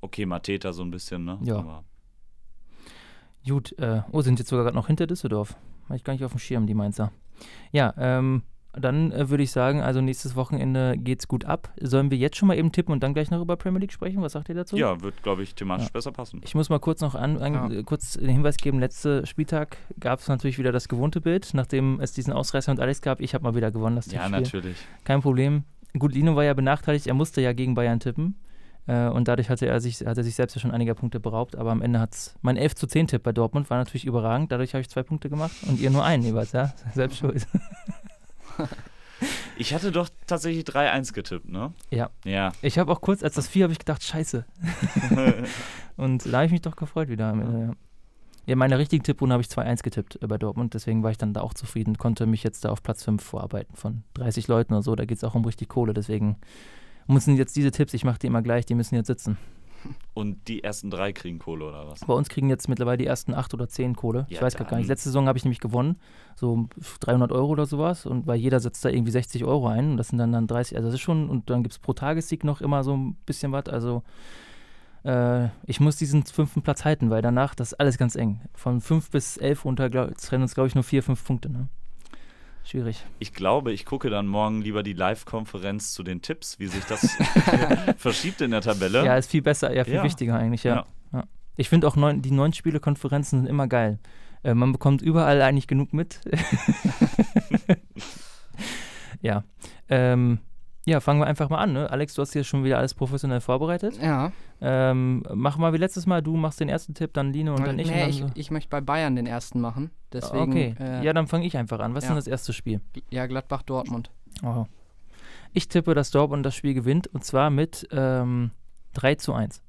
[0.00, 1.38] Okay, Mateta so ein bisschen, ne?
[1.42, 1.58] Ja.
[1.58, 1.84] Aber
[3.48, 5.56] Gut, äh, oh, sind jetzt sogar gerade noch hinter Düsseldorf.
[5.84, 7.12] Habe ich gar nicht auf dem Schirm, die Mainzer.
[7.70, 8.42] Ja, ähm,
[8.78, 11.72] dann äh, würde ich sagen, also nächstes Wochenende geht's gut ab.
[11.80, 14.20] Sollen wir jetzt schon mal eben tippen und dann gleich noch über Premier League sprechen?
[14.20, 14.76] Was sagt ihr dazu?
[14.76, 15.92] Ja, wird, glaube ich, thematisch ja.
[15.92, 16.40] besser passen.
[16.44, 17.82] Ich muss mal kurz noch an, an ja.
[17.82, 22.12] kurz den Hinweis geben: Letzter Spieltag gab es natürlich wieder das gewohnte Bild, nachdem es
[22.12, 23.20] diesen Ausreißer und alles gab.
[23.20, 23.96] Ich habe mal wieder gewonnen.
[23.96, 24.40] Das ja, Spiel.
[24.40, 24.76] natürlich.
[25.04, 25.64] Kein Problem.
[25.98, 28.34] Gut, Lino war ja benachteiligt, er musste ja gegen Bayern tippen.
[28.86, 31.56] Äh, und dadurch hatte er sich, hat er sich selbst ja schon einiger Punkte beraubt.
[31.56, 34.52] Aber am Ende hat es mein 11 zu 10 Tipp bei Dortmund war natürlich überragend.
[34.52, 36.72] Dadurch habe ich zwei Punkte gemacht und ihr nur einen jeweils, ja.
[36.94, 37.46] Selbst schuld.
[39.58, 41.72] Ich hatte doch tatsächlich 3-1 getippt, ne?
[41.90, 42.10] Ja.
[42.24, 42.52] Ja.
[42.60, 44.44] Ich habe auch kurz, als das 4 habe ich gedacht, scheiße.
[45.96, 47.72] und da habe ich mich doch gefreut wieder am Ende, ja.
[48.46, 51.40] Ja, meine richtigen Tipprunde habe ich 2-1 getippt bei Dortmund, deswegen war ich dann da
[51.40, 54.94] auch zufrieden, konnte mich jetzt da auf Platz 5 vorarbeiten von 30 Leuten oder so.
[54.94, 56.36] Da geht es auch um richtig Kohle, deswegen
[57.06, 59.36] müssen jetzt diese Tipps, ich mache die immer gleich, die müssen jetzt sitzen.
[60.14, 62.00] Und die ersten drei kriegen Kohle oder was?
[62.00, 64.26] Bei uns kriegen jetzt mittlerweile die ersten acht oder zehn Kohle.
[64.28, 64.88] Ja, ich weiß gar nicht.
[64.88, 66.00] Letzte Saison habe ich nämlich gewonnen,
[66.34, 66.68] so
[67.00, 68.06] 300 Euro oder sowas.
[68.06, 69.92] Und weil jeder setzt da irgendwie 60 Euro ein.
[69.92, 70.76] Und das sind dann, dann 30.
[70.76, 73.52] Also das ist schon, und dann gibt es pro Tagessieg noch immer so ein bisschen
[73.52, 73.66] was.
[73.66, 74.02] Also
[75.04, 78.40] äh, ich muss diesen fünften Platz halten, weil danach, das ist alles ganz eng.
[78.54, 81.50] Von fünf bis elf runter trennen uns, glaube ich, nur vier, fünf Punkte.
[81.50, 81.68] Ne?
[82.66, 83.04] Schwierig.
[83.20, 87.16] Ich glaube, ich gucke dann morgen lieber die Live-Konferenz zu den Tipps, wie sich das
[87.96, 89.04] verschiebt in der Tabelle.
[89.04, 90.02] Ja, ist viel besser, ja, viel ja.
[90.02, 90.74] wichtiger eigentlich, ja.
[90.74, 90.86] ja.
[91.12, 91.24] ja.
[91.54, 94.00] Ich finde auch neun, die neun Spiele-Konferenzen sind immer geil.
[94.42, 96.20] Äh, man bekommt überall eigentlich genug mit.
[99.22, 99.44] ja.
[99.88, 100.40] Ähm,
[100.86, 101.72] ja, fangen wir einfach mal an.
[101.72, 101.90] Ne?
[101.90, 104.00] Alex, du hast hier schon wieder alles professionell vorbereitet.
[104.00, 104.30] Ja.
[104.60, 106.22] Ähm, mach mal wie letztes Mal.
[106.22, 107.90] Du machst den ersten Tipp, dann Line und dann ich.
[107.90, 108.30] Nee, dann ich, so.
[108.34, 109.90] ich möchte bei Bayern den ersten machen.
[110.12, 110.74] Deswegen, okay.
[110.78, 111.94] Äh, ja, dann fange ich einfach an.
[111.94, 112.06] Was ja.
[112.06, 112.80] ist denn das erste Spiel?
[113.10, 114.12] Ja, Gladbach-Dortmund.
[114.44, 114.66] Oh.
[115.52, 118.52] Ich tippe, dass Dortmund das Spiel gewinnt und zwar mit ähm,
[118.94, 119.62] 3 zu 1.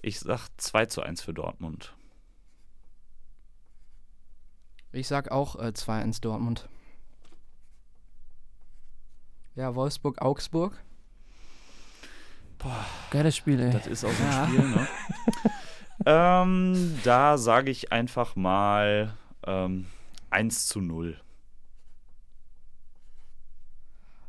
[0.00, 1.94] Ich sag 2 zu 1 für Dortmund.
[4.92, 6.68] Ich sag auch äh, 2-1 Dortmund.
[9.60, 10.72] Ja, Wolfsburg-Augsburg.
[12.56, 13.70] Boah, geiles Spiel, ey.
[13.70, 14.46] Das ist auch so ein ja.
[14.46, 14.88] Spiel, ne?
[16.06, 19.12] ähm, da sage ich einfach mal
[19.46, 19.84] ähm,
[20.30, 21.20] 1 zu 0.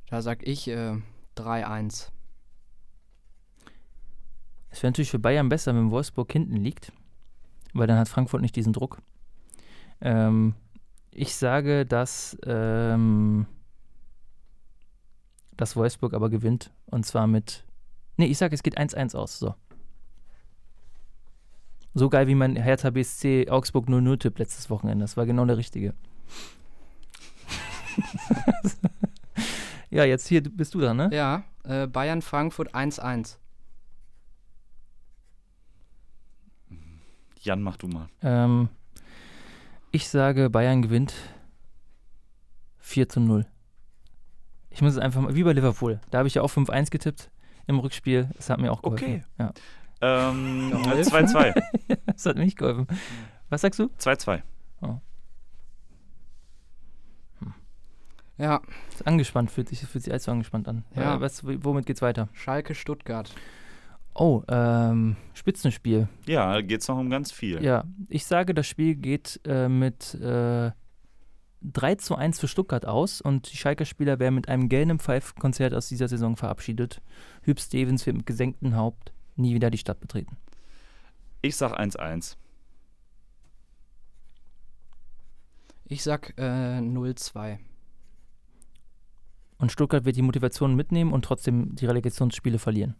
[0.08, 0.98] Da sag ich äh,
[1.38, 2.10] 3-1.
[4.70, 6.91] Es wäre natürlich für Bayern besser, wenn Wolfsburg hinten liegt,
[7.74, 9.02] weil dann hat Frankfurt nicht diesen Druck.
[10.02, 10.56] Ähm,
[11.10, 13.48] ich sage, dass ähm,
[15.62, 16.71] dass Wolfsburg aber gewinnt.
[16.88, 17.63] Und zwar mit.
[18.17, 19.38] Nee, ich sage, es geht 1-1 aus.
[19.38, 19.54] So.
[21.93, 25.04] So geil wie mein Hertha BSC Augsburg 0-0-Tipp letztes Wochenende.
[25.04, 25.93] Das war genau der richtige.
[29.91, 31.10] ja, jetzt hier bist du dran, ne?
[31.13, 33.38] Ja, äh, Bayern Frankfurt 1-1.
[37.41, 38.08] Jan, mach du mal.
[38.24, 38.69] Ähm,
[39.91, 41.13] ich sage, Bayern gewinnt
[42.80, 43.45] 4 zu 0.
[44.72, 46.00] Ich muss es einfach mal, wie bei Liverpool.
[46.10, 47.30] Da habe ich ja auch 5-1 getippt
[47.68, 48.30] im Rückspiel.
[48.36, 49.04] Das hat mir auch geholfen.
[49.04, 49.24] Okay.
[49.38, 49.52] Ja.
[50.02, 51.62] Ähm, 2-2.
[52.06, 52.88] das hat mir nicht geholfen.
[53.50, 53.92] Was sagst du?
[54.00, 54.42] 2-2.
[54.82, 54.96] Oh.
[57.40, 57.54] Hm.
[58.38, 58.62] Ja.
[58.90, 60.86] Ist angespannt, fühlt sich, fühlt sich allzu angespannt an.
[60.96, 61.16] Ja.
[61.16, 62.30] Äh, was, womit geht's weiter?
[62.34, 63.32] Schalke Stuttgart.
[64.14, 66.08] Oh, ähm, Spitzenspiel.
[66.26, 67.64] Ja, geht es noch um ganz viel.
[67.64, 70.72] Ja, ich sage, das Spiel geht äh, mit äh,
[71.62, 75.74] 3 zu 1 für Stuttgart aus und die Schalker Spieler werden mit einem gelben Pfeifkonzert
[75.74, 77.02] aus dieser Saison verabschiedet.
[77.43, 80.38] Hüb Stevens wird mit gesenktem Haupt nie wieder die Stadt betreten.
[81.41, 82.36] Ich sag 1-1.
[85.86, 87.60] Ich sag äh, 0-2.
[89.58, 92.95] Und Stuttgart wird die Motivation mitnehmen und trotzdem die Relegationsspiele verlieren.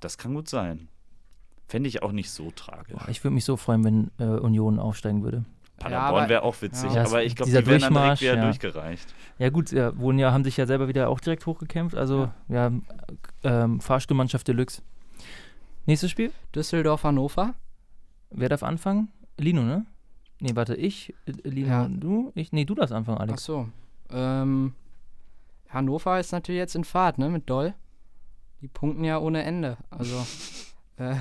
[0.00, 0.88] Das kann gut sein.
[1.68, 2.96] Fände ich auch nicht so tragisch.
[2.96, 5.44] Boah, ich würde mich so freuen, wenn äh, Union aufsteigen würde.
[5.78, 7.04] Paderborn ja, wäre auch witzig, ja.
[7.04, 8.44] aber ich glaube, die werden dann direkt wieder ja.
[8.44, 9.14] durchgereicht.
[9.38, 12.72] Ja gut, ja, wurden ja, haben sich ja selber wieder auch direkt hochgekämpft, also ja,
[13.44, 14.82] ähm, Fahrstuhlmannschaft Deluxe.
[15.84, 16.32] Nächstes Spiel?
[16.54, 17.54] Düsseldorf-Hannover.
[18.30, 19.12] Wer darf anfangen?
[19.38, 19.86] Lino, ne?
[20.40, 22.32] Nee, warte, ich, äh, Lino, du?
[22.34, 23.42] Ich, nee, du darfst anfangen, Alex.
[23.42, 23.68] Ach so.
[24.10, 24.74] Ähm,
[25.68, 27.74] Hannover ist natürlich jetzt in Fahrt, ne, mit Doll.
[28.62, 29.76] Die punkten ja ohne Ende.
[29.90, 30.26] Also,
[30.96, 31.16] äh,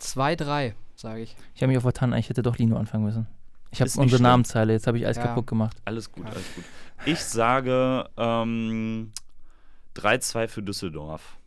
[0.00, 1.36] 2-3 sage ich.
[1.54, 3.26] Ich habe mich auch vertan, ich hätte doch Lino anfangen müssen.
[3.70, 4.22] Ich habe unsere schlimm.
[4.22, 5.24] Namenszeile, jetzt habe ich alles ja.
[5.24, 5.76] kaputt gemacht.
[5.84, 6.64] Alles gut, alles gut.
[7.06, 9.12] Ich sage ähm,
[9.96, 11.38] 3-2 für Düsseldorf.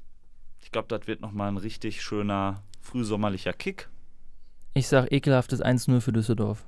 [0.59, 3.89] Ich glaube, das wird nochmal ein richtig schöner frühsommerlicher Kick.
[4.73, 6.65] Ich sage ekelhaftes 1-0 für Düsseldorf.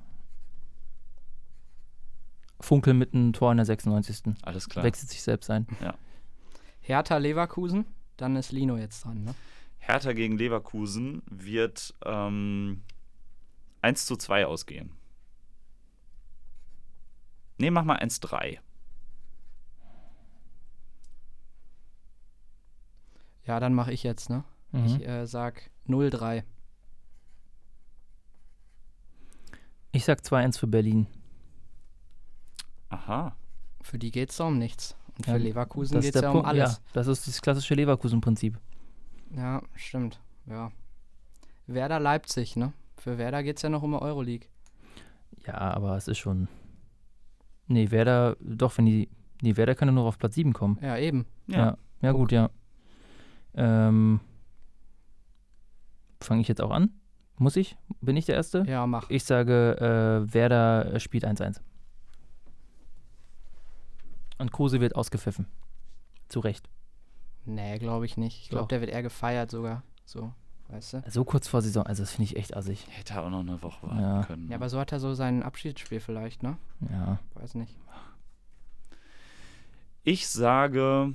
[2.62, 4.36] Funkel mit einem Tor in der 96.
[4.42, 4.84] Alles klar.
[4.84, 5.68] Wechselt sich selbst ein.
[5.82, 5.94] Ja.
[6.82, 7.86] Hertha Leverkusen,
[8.18, 9.36] dann ist Lino jetzt dran, ne?
[9.90, 12.84] Hertha gegen Leverkusen wird ähm,
[13.82, 14.92] 1 zu 2 ausgehen.
[17.58, 18.60] Ne, mach mal 1-3.
[23.46, 24.44] Ja, dann mache ich jetzt, ne?
[24.72, 24.86] Mhm.
[24.86, 26.44] Ich äh, sag 0-3.
[29.92, 31.08] Ich sag 2-1 für Berlin.
[32.90, 33.36] Aha.
[33.82, 34.96] Für die geht es um nichts.
[35.18, 36.74] Und ja, für Leverkusen geht es ja um alles.
[36.74, 38.60] Ja, das ist das klassische Leverkusen-Prinzip.
[39.36, 40.20] Ja, stimmt.
[40.46, 40.72] Ja.
[41.68, 42.74] Werder Leipzig, ne?
[42.98, 44.48] Für Werder geht es ja noch um Euroleague.
[45.46, 46.48] Ja, aber es ist schon.
[47.68, 49.10] Nee, Werder, doch, wenn die.
[49.42, 50.78] Nee, Werder kann ja nur auf Platz 7 kommen.
[50.82, 51.26] Ja, eben.
[51.48, 52.50] Ja, ja, ja gut, ja.
[53.54, 54.20] Ähm,
[56.22, 56.92] Fange ich jetzt auch an?
[57.38, 57.78] Muss ich?
[58.02, 58.66] Bin ich der Erste?
[58.68, 59.10] Ja, mach.
[59.10, 59.78] Ich sage,
[60.28, 61.62] äh, Werder spielt 1-1.
[64.38, 65.48] Und Kruse wird ausgepfiffen.
[66.28, 66.70] Zu Recht.
[67.46, 68.44] Nee, glaube ich nicht.
[68.44, 69.84] Ich glaube, der wird eher gefeiert sogar.
[70.06, 70.34] So,
[70.70, 71.04] weißt du?
[71.08, 72.86] So kurz vor Saison, also das finde ich echt assig.
[72.90, 74.24] Hätte auch noch eine Woche warten ja.
[74.24, 74.44] können.
[74.44, 74.56] Ja, ne?
[74.56, 76.58] aber so hat er so sein Abschiedsspiel vielleicht, ne?
[76.92, 77.20] Ja.
[77.36, 77.76] Weiß nicht.
[80.04, 81.14] Ich sage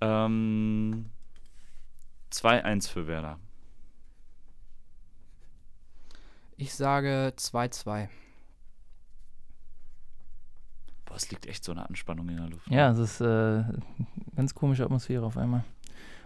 [0.00, 1.06] ähm,
[2.32, 3.38] 2-1 für Werder.
[6.56, 8.08] Ich sage 2-2.
[11.10, 12.70] Boah, es liegt echt so eine Anspannung in der Luft.
[12.70, 13.64] Ja, es ist äh,
[14.36, 15.64] ganz komische Atmosphäre auf einmal.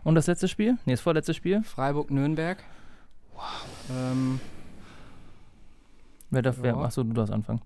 [0.03, 0.77] Und das letzte Spiel?
[0.85, 1.63] Nee, das vorletzte Spiel?
[1.63, 2.63] Freiburg-Nürnberg.
[3.35, 3.43] Wow.
[3.91, 4.41] Ähm,
[6.29, 7.63] wer darf, wer, achso, du darfst anfangen.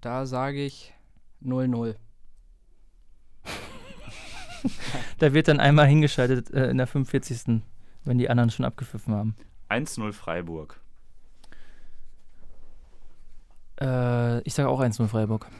[0.00, 0.94] Da sage ich
[1.44, 1.96] 0-0.
[5.18, 7.60] da wird dann einmal hingeschaltet äh, in der 45.
[8.04, 9.34] wenn die anderen schon abgepfiffen haben.
[9.68, 10.78] 1-0 Freiburg.
[13.80, 15.50] Äh, ich sage auch 1-0 Freiburg.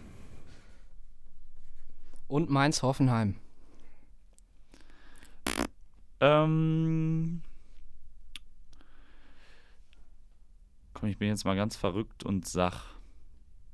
[2.35, 3.37] Und Mainz-Hoffenheim.
[6.19, 7.43] Ähm.
[10.95, 12.97] Komm, ich bin jetzt mal ganz verrückt und sag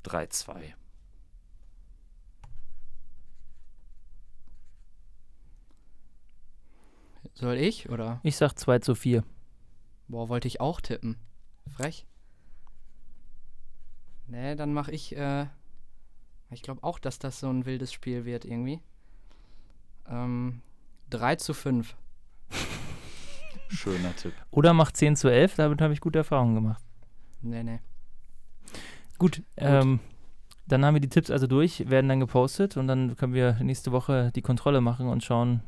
[0.05, 0.75] 3-2.
[7.33, 8.21] Soll ich oder?
[8.25, 9.25] Ich sag 2 zu 4.
[10.07, 11.17] Boah, wollte ich auch tippen.
[11.67, 12.07] Frech.
[14.27, 15.47] Nee, dann mach ich, äh,
[16.51, 18.81] ich glaube auch, dass das so ein wildes Spiel wird irgendwie.
[20.09, 20.63] Ähm,
[21.11, 21.97] 3 zu 5.
[23.69, 24.33] Schöner Tipp.
[24.51, 26.83] Oder mach 10 zu 11, damit habe ich gute Erfahrungen gemacht.
[27.43, 27.81] Nee, nee.
[29.19, 29.43] Gut, Gut.
[29.57, 30.01] Ähm,
[30.67, 33.93] dann haben wir die Tipps also durch, werden dann gepostet und dann können wir nächste
[33.93, 35.63] Woche die Kontrolle machen und schauen,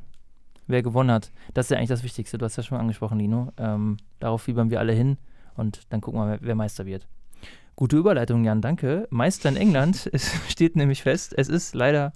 [0.66, 1.33] wer gewonnen hat.
[1.55, 2.38] Das ist ja eigentlich das Wichtigste.
[2.38, 3.53] Du hast ja schon angesprochen, Nino.
[3.57, 5.18] Ähm, darauf fiebern wir alle hin
[5.57, 7.09] und dann gucken wir, wer Meister wird.
[7.75, 9.07] Gute Überleitung, Jan, danke.
[9.11, 12.13] Meister in England, es steht nämlich fest, es ist leider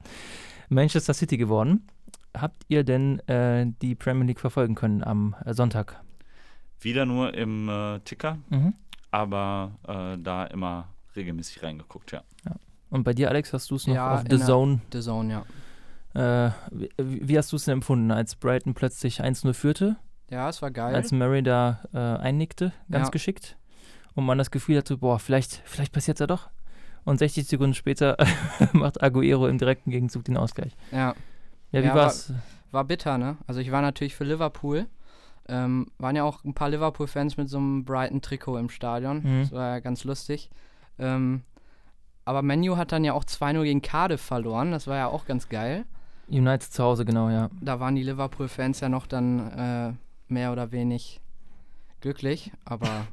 [0.68, 1.86] Manchester City geworden.
[2.36, 6.02] Habt ihr denn äh, die Premier League verfolgen können am äh, Sonntag?
[6.80, 8.74] Wieder nur im äh, Ticker, mhm.
[9.10, 12.22] aber äh, da immer regelmäßig reingeguckt, ja.
[12.44, 12.56] ja.
[12.90, 14.80] Und bei dir, Alex, hast du es noch ja, auf The Zone?
[14.92, 15.32] The Zone,
[16.12, 16.46] ja.
[16.46, 19.96] Äh, wie, wie, hast du es denn empfunden, als Brighton plötzlich 1-0 führte?
[20.28, 20.94] Ja, es war geil.
[20.94, 23.10] Als Murray da äh, einnickte, ganz ja.
[23.10, 23.56] geschickt
[24.16, 26.48] und man das Gefühl hatte, boah, vielleicht, vielleicht passiert es ja doch.
[27.04, 28.16] Und 60 Sekunden später
[28.72, 30.74] macht Aguero im direkten Gegenzug den Ausgleich.
[30.90, 31.14] Ja.
[31.70, 32.30] Ja, wie ja, war's?
[32.30, 33.36] War, war bitter, ne?
[33.46, 34.86] Also ich war natürlich für Liverpool.
[35.48, 39.22] Ähm, waren ja auch ein paar Liverpool-Fans mit so einem Brighton-Trikot im Stadion.
[39.22, 39.42] Mhm.
[39.42, 40.50] Das war ja ganz lustig.
[40.98, 41.42] Ähm,
[42.24, 44.72] aber Menu hat dann ja auch 2-0 gegen Cardiff verloren.
[44.72, 45.84] Das war ja auch ganz geil.
[46.28, 47.50] United zu Hause, genau, ja.
[47.60, 49.92] Da waren die Liverpool-Fans ja noch dann äh,
[50.32, 51.20] mehr oder wenig
[52.00, 52.50] glücklich.
[52.64, 53.06] Aber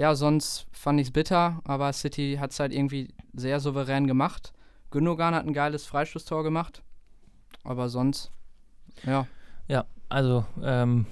[0.00, 4.54] ja, sonst fand ich es bitter, aber City hat es halt irgendwie sehr souverän gemacht.
[4.90, 6.82] Gündogan hat ein geiles Freistoßtor gemacht,
[7.64, 8.32] aber sonst,
[9.04, 9.26] ja.
[9.68, 11.04] Ja, also, ähm,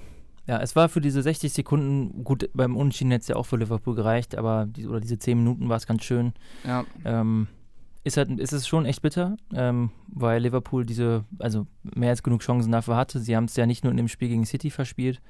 [0.47, 3.57] Ja, es war für diese 60 Sekunden, gut, beim Unentschieden hätte es ja auch für
[3.57, 6.33] Liverpool gereicht, aber die, oder diese 10 Minuten war es ganz schön.
[6.63, 6.83] Ja.
[7.05, 7.47] Ähm,
[8.03, 12.41] ist, halt, ist es schon echt bitter, ähm, weil Liverpool diese, also mehr als genug
[12.41, 13.19] Chancen dafür hatte.
[13.19, 15.21] Sie haben es ja nicht nur in dem Spiel gegen City verspielt,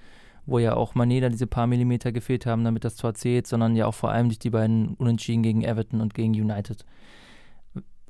[0.50, 3.86] wo ja auch Maneda diese paar Millimeter gefehlt haben, damit das Tor zählt, sondern ja
[3.86, 6.86] auch vor allem durch die beiden Unentschieden gegen Everton und gegen United.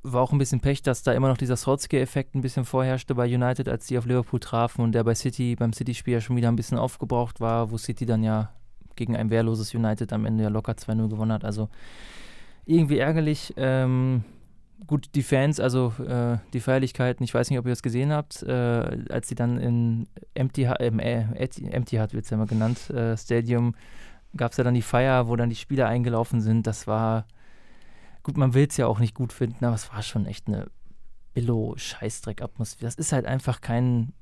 [0.02, 3.25] War auch ein bisschen Pech, dass da immer noch dieser Solskjaer-Effekt ein bisschen vorherrschte bei
[3.25, 6.47] United, als die auf Liverpool trafen und der bei City, beim City-Spiel ja schon wieder
[6.47, 8.54] ein bisschen aufgebraucht war, wo City dann ja
[8.95, 11.43] gegen ein wehrloses United am Ende ja locker 2-0 gewonnen hat.
[11.43, 11.69] Also
[12.65, 13.54] irgendwie ärgerlich.
[13.58, 14.23] Ähm,
[14.88, 18.44] gut, die Fans, also äh, die Feierlichkeiten, ich weiß nicht, ob ihr das gesehen habt,
[18.44, 23.18] äh, als sie dann in Empty, äh, Empty Hut wird es ja immer genannt, äh,
[23.18, 23.76] Stadium,
[24.36, 26.68] gab es ja dann die Feier, wo dann die Spieler eingelaufen sind.
[26.68, 27.26] Das war,
[28.24, 30.68] gut, man will es ja auch nicht gut finden, aber es war schon echt eine
[31.34, 32.86] Billo-Scheißdreck-Atmosphäre.
[32.86, 34.13] Das ist halt einfach kein.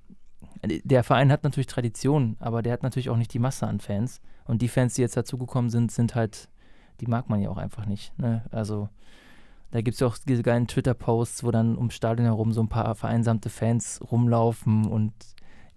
[0.63, 4.21] Der Verein hat natürlich Tradition, aber der hat natürlich auch nicht die Masse an Fans.
[4.45, 6.49] Und die Fans, die jetzt dazugekommen sind, sind halt,
[6.99, 8.17] die mag man ja auch einfach nicht.
[8.17, 8.43] Ne?
[8.51, 8.89] Also
[9.71, 12.69] da gibt es ja auch diese geilen Twitter-Posts, wo dann ums Stadion herum so ein
[12.69, 15.13] paar vereinsamte Fans rumlaufen und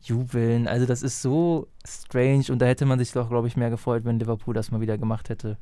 [0.03, 0.69] jubeln.
[0.69, 4.05] Also das ist so strange und da hätte man sich doch, glaube ich, mehr gefreut,
[4.05, 5.59] wenn Liverpool das mal wieder gemacht hätte.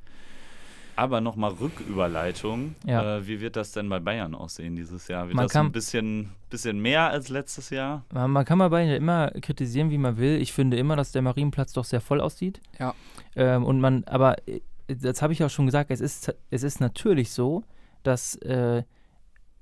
[0.95, 2.75] Aber nochmal Rücküberleitung.
[2.85, 3.19] Ja.
[3.19, 5.27] Äh, wie wird das denn bei Bayern aussehen dieses Jahr?
[5.27, 8.05] Wird man das kann, ein bisschen, bisschen mehr als letztes Jahr?
[8.12, 10.41] Man, man kann bei Bayern ja immer kritisieren, wie man will.
[10.41, 12.61] Ich finde immer, dass der Marienplatz doch sehr voll aussieht.
[12.81, 12.95] Ja.
[13.37, 16.81] Ähm, und man, aber äh, das habe ich auch schon gesagt, es ist, es ist
[16.81, 17.62] natürlich so,
[18.03, 18.83] dass, äh,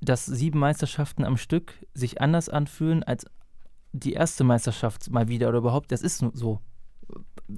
[0.00, 3.26] dass sieben Meisterschaften am Stück sich anders anfühlen als
[3.92, 5.92] die erste Meisterschaft mal wieder oder überhaupt.
[5.92, 6.60] Das ist so.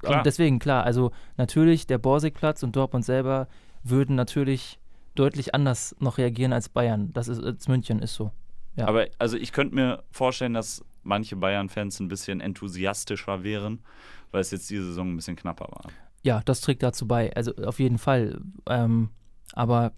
[0.01, 0.23] Klar.
[0.23, 3.47] Deswegen, klar, also natürlich der Borsigplatz und Dortmund selber
[3.83, 4.79] würden natürlich
[5.15, 7.11] deutlich anders noch reagieren als Bayern.
[7.13, 8.31] Das ist als München ist so.
[8.75, 8.87] Ja.
[8.87, 13.83] Aber also ich könnte mir vorstellen, dass manche Bayern-Fans ein bisschen enthusiastischer wären,
[14.31, 15.91] weil es jetzt diese Saison ein bisschen knapper war.
[16.23, 17.35] Ja, das trägt dazu bei.
[17.35, 18.39] Also auf jeden Fall.
[18.67, 19.09] Ähm,
[19.53, 19.93] aber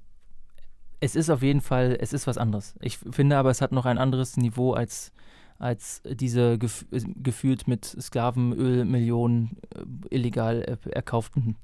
[1.01, 2.75] es ist auf jeden Fall, es ist was anderes.
[2.79, 5.11] Ich finde aber, es hat noch ein anderes Niveau als,
[5.57, 11.57] als diese gef gefühlt mit Sklavenöl Millionen äh, illegal äh, erkauften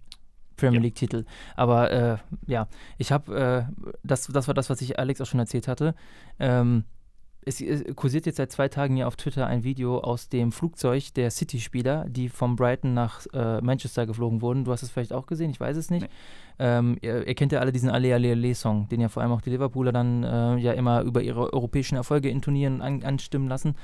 [0.57, 1.25] Premier League-Titel.
[1.55, 5.39] Aber äh, ja, ich habe, äh, das, das war das, was ich Alex auch schon
[5.39, 5.93] erzählt hatte.
[6.39, 6.83] Ähm,
[7.47, 7.63] es,
[7.95, 12.05] kursiert jetzt seit zwei Tagen hier auf Twitter ein Video aus dem Flugzeug der City-Spieler,
[12.09, 14.65] die von Brighton nach äh, Manchester geflogen wurden.
[14.65, 16.03] Du hast es vielleicht auch gesehen, ich weiß es nicht.
[16.03, 16.09] Nee.
[16.59, 19.31] Ähm, ihr, ihr, kennt ja alle diesen Ale Ale Ale Song, den ja vor allem
[19.31, 23.47] auch die Liverpooler dann äh, ja immer über ihre europäischen Erfolge intonieren und an, anstimmen
[23.47, 23.75] lassen.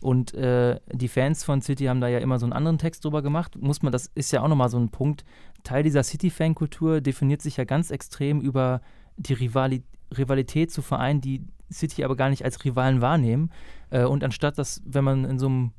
[0.00, 3.22] Und äh, die Fans von City haben da ja immer so einen anderen Text drüber
[3.22, 3.56] gemacht.
[3.60, 5.24] Muss man, das ist ja auch nochmal so ein Punkt.
[5.62, 8.80] Teil dieser City-Fankultur definiert sich ja ganz extrem über
[9.16, 9.82] die Rivali
[10.18, 13.50] Rivalität zu Vereinen, die City aber gar nicht als Rivalen wahrnehmen.
[13.90, 15.72] Äh, und anstatt dass, wenn man in so einem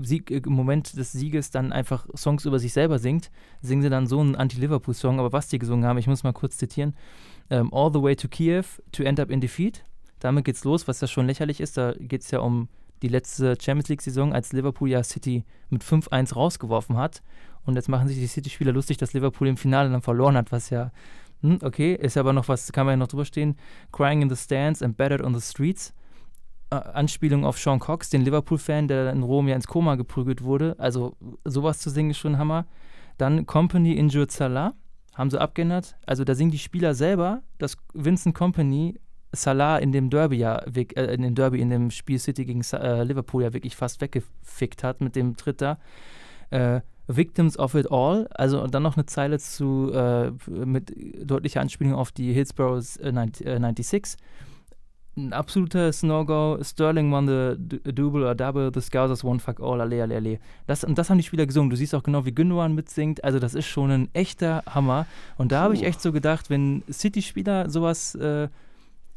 [0.00, 3.30] Sieg, äh, Moment des Sieges dann einfach Songs über sich selber singt,
[3.60, 5.18] singen sie dann so einen Anti-Liverpool-Song.
[5.18, 6.94] Aber was die gesungen haben, ich muss mal kurz zitieren:
[7.50, 9.84] ähm, All the way to Kiev to end up in defeat.
[10.18, 11.76] Damit geht's los, was ja schon lächerlich ist.
[11.76, 12.68] Da geht es ja um
[13.02, 17.22] die letzte Champions League-Saison, als Liverpool ja City mit 5-1 rausgeworfen hat.
[17.64, 20.70] Und jetzt machen sich die City-Spieler lustig, dass Liverpool im Finale dann verloren hat, was
[20.70, 20.92] ja
[21.42, 23.56] hm, okay, ist aber noch was, kann man ja noch drüber stehen.
[23.90, 25.92] Crying in the stands and battered on the streets.
[26.70, 30.76] Äh, Anspielung auf Sean Cox, den Liverpool-Fan, der in Rom ja ins Koma geprügelt wurde.
[30.78, 32.66] Also sowas zu singen ist schon Hammer.
[33.18, 34.74] Dann Company injured Salah,
[35.14, 35.96] haben sie abgeändert.
[36.06, 38.98] Also da singen die Spieler selber, dass Vincent Company
[39.34, 43.02] Salah in dem Derby ja, äh, in dem Derby, in dem Spiel City gegen äh,
[43.02, 45.78] Liverpool ja wirklich fast weggefickt hat mit dem Tritt da.
[46.50, 46.82] Äh,
[47.16, 50.92] Victims of It All, also dann noch eine Zeile zu äh, mit
[51.28, 54.02] deutlicher Anspielung auf die Hillsborough äh, 96.
[54.02, 56.58] Äh, Ein absoluter No-Go.
[56.62, 60.38] Sterling won the double or double, the Scousers won fuck all, alle, alle, alle.
[60.66, 61.70] Das, und das haben die Spieler gesungen.
[61.70, 63.22] Du siehst auch genau, wie Gündogan mitsingt.
[63.22, 65.06] Also das ist schon ein echter Hammer.
[65.36, 68.48] Und da habe ich echt so gedacht, wenn City-Spieler sowas, äh,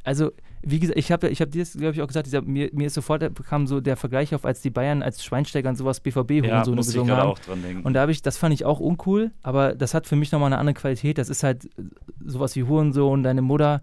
[0.04, 0.32] also
[0.66, 2.88] wie gesagt, ich habe ich hab dir das, glaube ich, auch gesagt, dieser, mir, mir
[2.88, 6.44] ist sofort kam so der Vergleich auf, als die Bayern als Schweinsteiger und sowas BVB
[6.44, 7.30] ja, so gesungen haben.
[7.30, 7.84] Auch dran denken.
[7.84, 10.48] Und da habe ich, das fand ich auch uncool, aber das hat für mich nochmal
[10.48, 11.20] eine andere Qualität.
[11.20, 11.70] Das ist halt
[12.26, 13.82] sowas wie Hurensohn, deine Mutter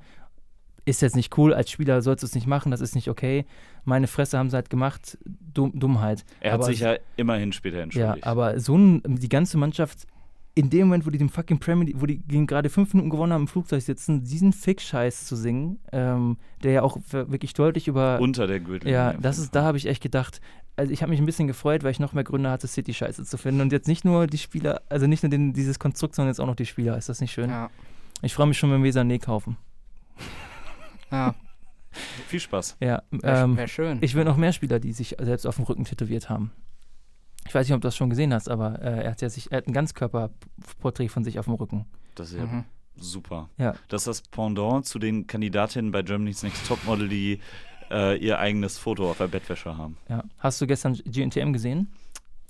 [0.85, 3.47] ist jetzt nicht cool, als Spieler sollst du es nicht machen, das ist nicht okay.
[3.85, 6.25] Meine Fresse haben sie halt gemacht, Dumm, Dummheit.
[6.41, 8.17] Er hat sich ja immerhin später entschuldigt.
[8.17, 10.07] Ja, aber so ein, die ganze Mannschaft
[10.55, 13.33] in dem Moment, wo die dem fucking Premier League, wo die gerade fünf Minuten gewonnen
[13.33, 18.21] haben im Flugzeug sitzen, diesen Fick-Scheiß zu singen, ähm, der ja auch wirklich deutlich über.
[18.21, 18.93] Unter der Gürtellinie.
[18.93, 20.41] Ja, das ist, da habe ich echt gedacht,
[20.77, 23.39] also ich habe mich ein bisschen gefreut, weil ich noch mehr Gründe hatte, City-Scheiße zu
[23.39, 23.61] finden.
[23.61, 26.47] Und jetzt nicht nur die Spieler, also nicht nur den, dieses Konstrukt, sondern jetzt auch
[26.47, 26.97] noch die Spieler.
[26.97, 27.51] Ist das nicht schön?
[27.51, 27.71] Ja.
[28.21, 29.57] Ich freue mich schon, wenn wir Sané kaufen.
[31.11, 31.35] Ja.
[32.27, 32.77] Viel Spaß.
[32.81, 33.99] Ja, ähm, wäre schön.
[34.01, 36.53] Ich will noch mehr Spieler, die sich selbst auf dem Rücken tätowiert haben.
[37.47, 39.51] Ich weiß nicht, ob du das schon gesehen hast, aber äh, er hat ja sich,
[39.51, 41.87] er hat ein Ganzkörperporträt von sich auf dem Rücken.
[42.15, 42.65] Das ist ja mhm.
[42.97, 43.49] super.
[43.59, 43.75] Ja.
[43.89, 47.41] Das ist das Pendant zu den Kandidatinnen bei Germany's Next Topmodel, die
[47.91, 49.97] äh, ihr eigenes Foto auf der Bettwäsche haben.
[50.09, 50.25] Ja.
[50.39, 51.93] Hast du gestern GNTM gesehen?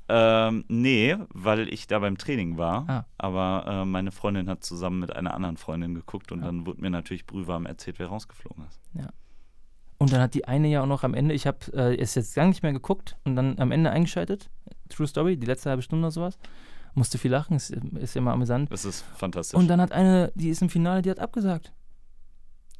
[0.08, 2.88] Ähm, nee, weil ich da beim Training war.
[2.88, 3.06] Ah.
[3.18, 6.46] Aber äh, meine Freundin hat zusammen mit einer anderen Freundin geguckt und ja.
[6.46, 8.80] dann wurde mir natürlich brühwarm erzählt, wer rausgeflogen ist.
[8.94, 9.08] Ja.
[10.02, 12.34] Und dann hat die eine ja auch noch am Ende, ich habe äh, es jetzt
[12.34, 14.50] gar nicht mehr geguckt und dann am Ende eingeschaltet.
[14.88, 16.38] True Story, die letzte halbe Stunde oder sowas.
[16.94, 18.72] Musste viel lachen, ist, ist immer amüsant.
[18.72, 19.56] Das ist fantastisch.
[19.56, 21.72] Und dann hat eine, die ist im Finale, die hat abgesagt.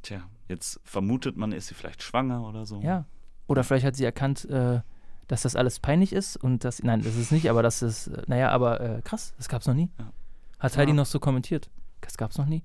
[0.01, 2.81] Tja, jetzt vermutet man, ist sie vielleicht schwanger oder so.
[2.81, 3.05] Ja.
[3.47, 4.81] Oder vielleicht hat sie erkannt, äh,
[5.27, 8.21] dass das alles peinlich ist und das, nein, das ist nicht, aber das ist, äh,
[8.27, 9.89] naja, aber äh, krass, das gab's noch nie.
[9.97, 10.11] Ja.
[10.59, 10.95] Hat Heidi ja.
[10.95, 11.69] noch so kommentiert.
[12.01, 12.63] Das gab's noch nie.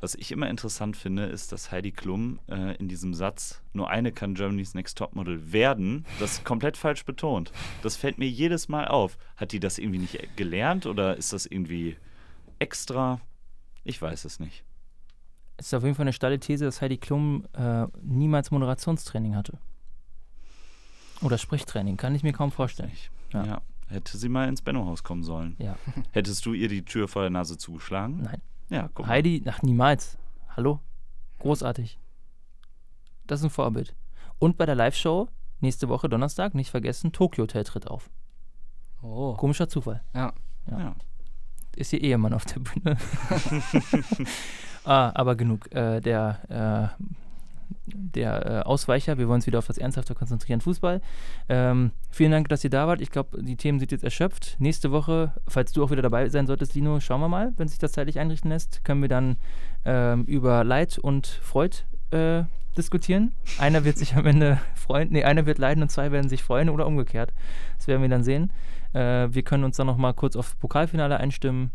[0.00, 4.12] Was ich immer interessant finde, ist, dass Heidi Klum äh, in diesem Satz, nur eine
[4.12, 7.52] kann Germany's Next Topmodel werden, das komplett falsch betont.
[7.82, 9.18] Das fällt mir jedes Mal auf.
[9.36, 11.96] Hat die das irgendwie nicht gelernt oder ist das irgendwie
[12.58, 13.20] extra?
[13.84, 14.64] Ich weiß es nicht.
[15.58, 19.58] Es ist auf jeden Fall eine steile These, dass Heidi Klum äh, niemals Moderationstraining hatte.
[21.20, 22.92] Oder Sprechtraining, kann ich mir kaum vorstellen.
[23.34, 23.44] Ja.
[23.44, 23.62] ja.
[23.88, 25.56] Hätte sie mal ins Benno-Haus kommen sollen.
[25.58, 25.76] Ja.
[26.12, 28.22] Hättest du ihr die Tür vor der Nase zugeschlagen?
[28.22, 28.40] Nein.
[28.70, 29.12] Ja, guck mal.
[29.12, 30.16] Heidi, ach, niemals.
[30.56, 30.80] Hallo?
[31.40, 31.98] Großartig.
[33.26, 33.94] Das ist ein Vorbild.
[34.38, 35.28] Und bei der Live-Show
[35.60, 38.10] nächste Woche Donnerstag, nicht vergessen, Tokyo Hotel tritt auf.
[39.02, 39.34] Oh.
[39.34, 40.02] Komischer Zufall.
[40.14, 40.32] Ja.
[40.70, 40.78] ja.
[40.78, 40.94] ja.
[41.76, 42.96] Ist ihr Ehemann auf der Bühne.
[44.84, 45.72] ah, aber genug.
[45.72, 47.04] Äh, der äh,
[47.86, 49.18] der äh, Ausweicher.
[49.18, 51.00] Wir wollen uns wieder auf das Ernsthafte konzentrieren, Fußball.
[51.48, 53.00] Ähm, vielen Dank, dass ihr da wart.
[53.00, 54.56] Ich glaube, die Themen sind jetzt erschöpft.
[54.58, 57.78] Nächste Woche, falls du auch wieder dabei sein solltest, Lino, schauen wir mal, wenn sich
[57.78, 59.36] das zeitlich einrichten lässt, können wir dann
[59.84, 61.78] ähm, über Leid und Freud
[62.10, 62.44] äh,
[62.76, 63.32] diskutieren.
[63.58, 66.68] Einer wird sich am Ende freuen, nee, einer wird leiden und zwei werden sich freuen
[66.68, 67.32] oder umgekehrt.
[67.78, 68.52] Das werden wir dann sehen.
[68.92, 71.70] Äh, wir können uns dann nochmal kurz auf Pokalfinale einstimmen.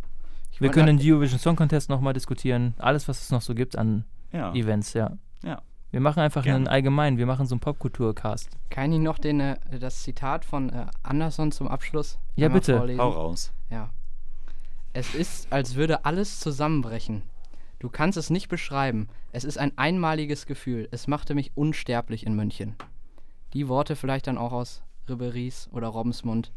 [0.59, 2.73] wir können den Eurovision Song Contest nochmal diskutieren.
[2.77, 4.53] Alles, was es noch so gibt an ja.
[4.53, 5.17] Events, ja.
[5.43, 5.61] Ja.
[5.95, 6.57] Wir machen einfach Gerne.
[6.57, 8.49] einen allgemeinen, wir machen so einen Popkultur-Cast.
[8.69, 12.19] Kann ich noch den, äh, das Zitat von äh, Anderson zum Abschluss?
[12.35, 12.75] Ja, bitte.
[12.75, 12.99] Vorlesen?
[12.99, 13.53] Hau raus.
[13.69, 13.91] Ja.
[14.91, 17.21] Es ist, als würde alles zusammenbrechen.
[17.79, 19.07] Du kannst es nicht beschreiben.
[19.31, 20.89] Es ist ein einmaliges Gefühl.
[20.91, 22.75] Es machte mich unsterblich in München.
[23.53, 26.51] Die Worte vielleicht dann auch aus Riberies oder Robbensmund.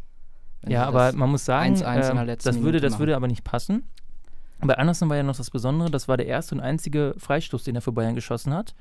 [0.67, 3.85] Ja, aber man muss sagen, 1 -1 äh, das, würde, das würde aber nicht passen.
[4.61, 7.77] Bei Anderson war ja noch das Besondere, das war der erste und einzige Freistoß, den
[7.77, 8.75] er für Bayern geschossen hat.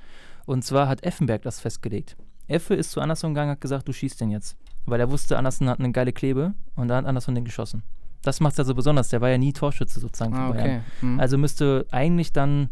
[0.47, 2.15] Und zwar hat Effenberg das festgelegt.
[2.47, 4.55] Effe ist zu Anderson gegangen und hat gesagt, du schießt den jetzt.
[4.86, 7.83] Weil er wusste, Anderson hat eine geile Klebe und da hat Anderson den geschossen.
[8.21, 9.10] Das macht es ja so besonders.
[9.10, 10.79] Der war ja nie Torschütze sozusagen ah, okay.
[11.01, 11.19] mhm.
[11.19, 12.69] Also müsste eigentlich dann,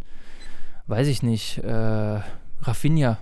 [0.88, 2.21] weiß ich nicht, äh,
[2.61, 3.17] Rafinha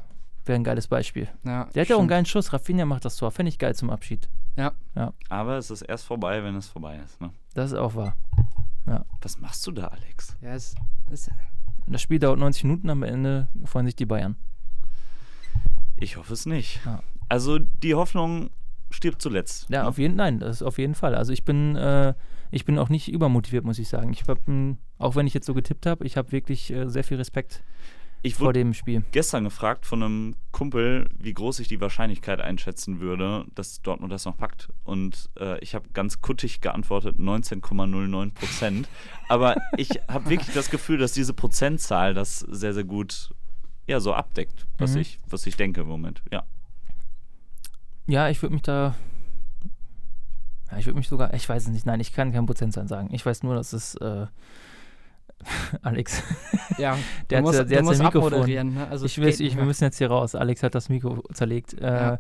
[0.46, 1.28] wäre ein geiles Beispiel.
[1.44, 2.54] Ja, der hat ja auch einen geilen Schuss.
[2.54, 3.32] Rafinha macht das Tor.
[3.32, 4.30] Fände ich geil zum Abschied.
[4.56, 4.74] Ja.
[4.94, 5.14] ja.
[5.30, 7.20] Aber es ist erst vorbei, wenn es vorbei ist.
[7.20, 7.32] Ne?
[7.56, 8.16] Das ist auch wahr.
[8.86, 9.04] Ja.
[9.20, 10.38] Was machst du da, Alex?
[10.42, 10.76] Ja, es
[11.10, 11.32] ist
[11.88, 14.36] das Spiel dauert 90 Minuten, am Ende freuen sich die Bayern.
[15.98, 16.82] Ich hoffe es nicht.
[16.86, 17.04] Ja.
[17.30, 18.50] Also die Hoffnung
[18.90, 19.70] stirbt zuletzt.
[19.70, 19.88] Ja, ne?
[19.88, 21.16] auf jeden Nein, das ist auf jeden Fall.
[21.16, 22.14] Also ich bin, äh,
[22.52, 24.12] ich bin auch nicht übermotiviert, muss ich sagen.
[24.14, 27.18] Ich habe, auch wenn ich jetzt so getippt habe, ich habe wirklich äh, sehr viel
[27.18, 27.64] Respekt
[28.24, 29.04] ich vor dem Spiel.
[29.12, 34.26] Gestern gefragt von einem Kumpel, wie groß ich die Wahrscheinlichkeit einschätzen würde, dass Dortmund das
[34.26, 34.70] noch packt.
[34.84, 38.88] Und äh, ich habe ganz kuttig geantwortet, 19,09 Prozent.
[39.28, 43.34] Aber ich habe wirklich das Gefühl, dass diese Prozentzahl das sehr, sehr gut
[43.86, 45.02] ja, so abdeckt, was, mhm.
[45.02, 46.24] ich, was ich denke im Moment.
[46.32, 46.44] Ja.
[48.08, 48.96] Ja, ich würde mich da.
[50.72, 51.34] Ja, ich würde mich sogar.
[51.34, 51.86] Ich weiß es nicht.
[51.86, 53.10] Nein, ich kann kein Prozentzahl sagen.
[53.12, 53.96] Ich weiß nur, dass es.
[53.96, 54.28] Äh,
[55.82, 56.24] Alex.
[56.80, 56.98] Ja,
[57.30, 58.74] der du hat, musst, der du hat sein Mikrofon.
[58.74, 58.88] Ne?
[58.90, 60.34] Also ich weiß, ich, wir müssen jetzt hier raus.
[60.34, 61.80] Alex hat das Mikro zerlegt.
[61.80, 62.20] Äh, ja.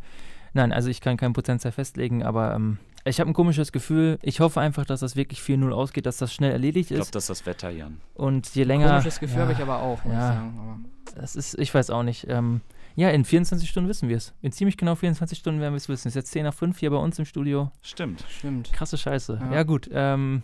[0.53, 4.19] Nein, also ich kann kein Potenzial festlegen, aber ähm, ich habe ein komisches Gefühl.
[4.21, 6.97] Ich hoffe einfach, dass das wirklich 4-0 ausgeht, dass das schnell erledigt ist.
[6.97, 7.99] Ich glaube, das ist das Wetter, Jan.
[8.13, 8.85] Und je länger.
[8.85, 10.59] Ein komisches Gefühl ja, habe ich aber auch, muss ja, ich sagen.
[10.59, 11.19] Aber.
[11.19, 12.27] Das ist, ich weiß auch nicht.
[12.29, 12.61] Ähm,
[12.95, 14.33] ja, in 24 Stunden wissen wir es.
[14.41, 16.07] In ziemlich genau 24 Stunden werden wir es wissen.
[16.07, 17.71] Es ist jetzt 10 nach 5 hier bei uns im Studio.
[17.81, 18.23] Stimmt.
[18.29, 18.71] Stimmt.
[18.71, 19.39] Krasse Scheiße.
[19.41, 19.89] Ja, ja gut.
[19.91, 20.43] Ähm,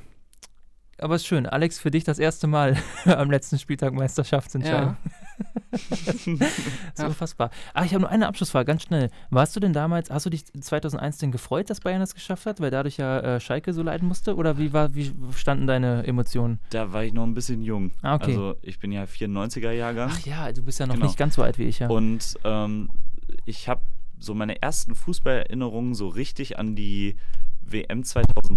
[1.02, 1.46] aber es ist schön.
[1.46, 4.98] Alex, für dich das erste Mal am letzten Spieltag Meisterschaftsentscheidung.
[5.04, 5.12] Ja.
[5.90, 7.52] das ist unfassbar.
[7.74, 9.10] Ach, ich habe nur eine Abschlussfrage, ganz schnell.
[9.30, 12.60] Warst du denn damals, hast du dich 2001 denn gefreut, dass Bayern das geschafft hat,
[12.60, 14.36] weil dadurch ja äh, Schalke so leiden musste?
[14.36, 16.60] Oder wie, war, wie standen deine Emotionen?
[16.72, 17.92] Da war ich noch ein bisschen jung.
[18.02, 18.32] Ah, okay.
[18.32, 20.12] Also ich bin ja 94er-Jahrgang.
[20.12, 21.06] Ach ja, du bist ja noch genau.
[21.06, 21.88] nicht ganz so alt wie ich, ja.
[21.88, 22.90] Und ähm,
[23.46, 23.82] ich habe
[24.18, 27.16] so meine ersten Fußballerinnerungen so richtig an die
[27.62, 28.04] WM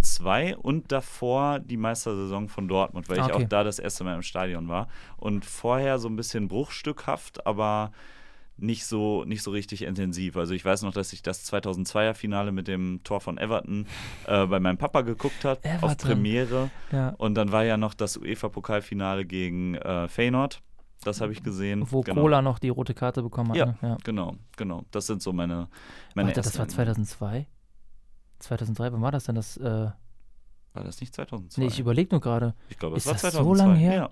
[0.03, 3.31] 2002 und davor die Meistersaison von Dortmund, weil okay.
[3.31, 4.89] ich auch da das erste Mal im Stadion war.
[5.17, 7.93] Und vorher so ein bisschen bruchstückhaft, aber
[8.57, 10.37] nicht so, nicht so richtig intensiv.
[10.37, 13.87] Also ich weiß noch, dass ich das 2002er Finale mit dem Tor von Everton
[14.27, 16.71] äh, bei meinem Papa geguckt habe, auf Premiere.
[16.93, 17.11] Ja.
[17.19, 20.63] Und dann war ja noch das UEFA-Pokalfinale gegen äh, Feyenoord.
[21.05, 21.85] Das habe ich gesehen.
[21.91, 22.21] Wo genau.
[22.21, 23.57] Cola noch die rote Karte bekommen hat.
[23.57, 23.77] Ja, ne?
[23.83, 24.85] ja, genau, genau.
[24.93, 25.69] Das sind so meine,
[26.15, 27.47] meine Warte, das war 2002?
[28.43, 29.35] 2003, wann war das denn?
[29.35, 29.91] Das, äh
[30.75, 31.61] war das nicht 2002?
[31.61, 32.55] Nee, ich überlege nur gerade.
[32.69, 33.45] Ich glaube, es war das 2002.
[33.45, 33.95] so lange her?
[33.95, 34.11] Ja.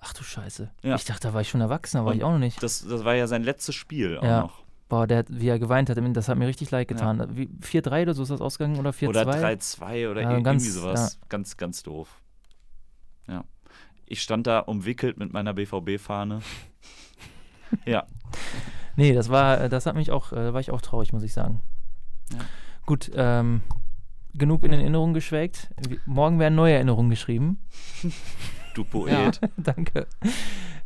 [0.00, 0.70] Ach du Scheiße.
[0.82, 0.96] Ja.
[0.96, 2.62] Ich dachte, da war ich schon erwachsen, aber ich auch noch nicht.
[2.62, 4.40] Das, das war ja sein letztes Spiel auch ja.
[4.40, 4.64] noch.
[4.88, 7.18] Boah, der, wie er geweint hat, das hat mir richtig leid getan.
[7.18, 7.44] Ja.
[7.64, 9.08] 4-3 oder so ist das ausgegangen oder 4-2?
[9.08, 11.18] Oder 3-2 oder ja, irgendwie ganz, sowas.
[11.20, 11.26] Ja.
[11.28, 12.20] Ganz, ganz doof.
[13.28, 13.44] Ja.
[14.06, 16.40] Ich stand da umwickelt mit meiner BVB-Fahne.
[17.86, 18.04] ja.
[18.96, 21.32] Nee, das war, das hat mich auch, da äh, war ich auch traurig, muss ich
[21.32, 21.60] sagen.
[22.32, 22.38] Ja.
[22.90, 23.60] Gut, ähm,
[24.34, 25.70] genug in Erinnerung geschwelgt.
[26.06, 27.60] Morgen werden neue Erinnerungen geschrieben.
[28.74, 29.40] Du Poet.
[29.40, 30.08] Ja, danke.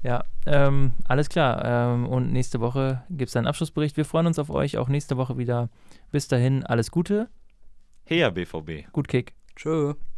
[0.02, 1.64] Ja, ähm, alles klar.
[1.64, 3.96] Ähm, und nächste Woche gibt es einen Abschlussbericht.
[3.96, 5.70] Wir freuen uns auf euch auch nächste Woche wieder.
[6.10, 7.28] Bis dahin, alles Gute.
[8.04, 8.90] Her BVB.
[8.92, 9.34] Gut Kick.
[9.56, 9.94] Tschö.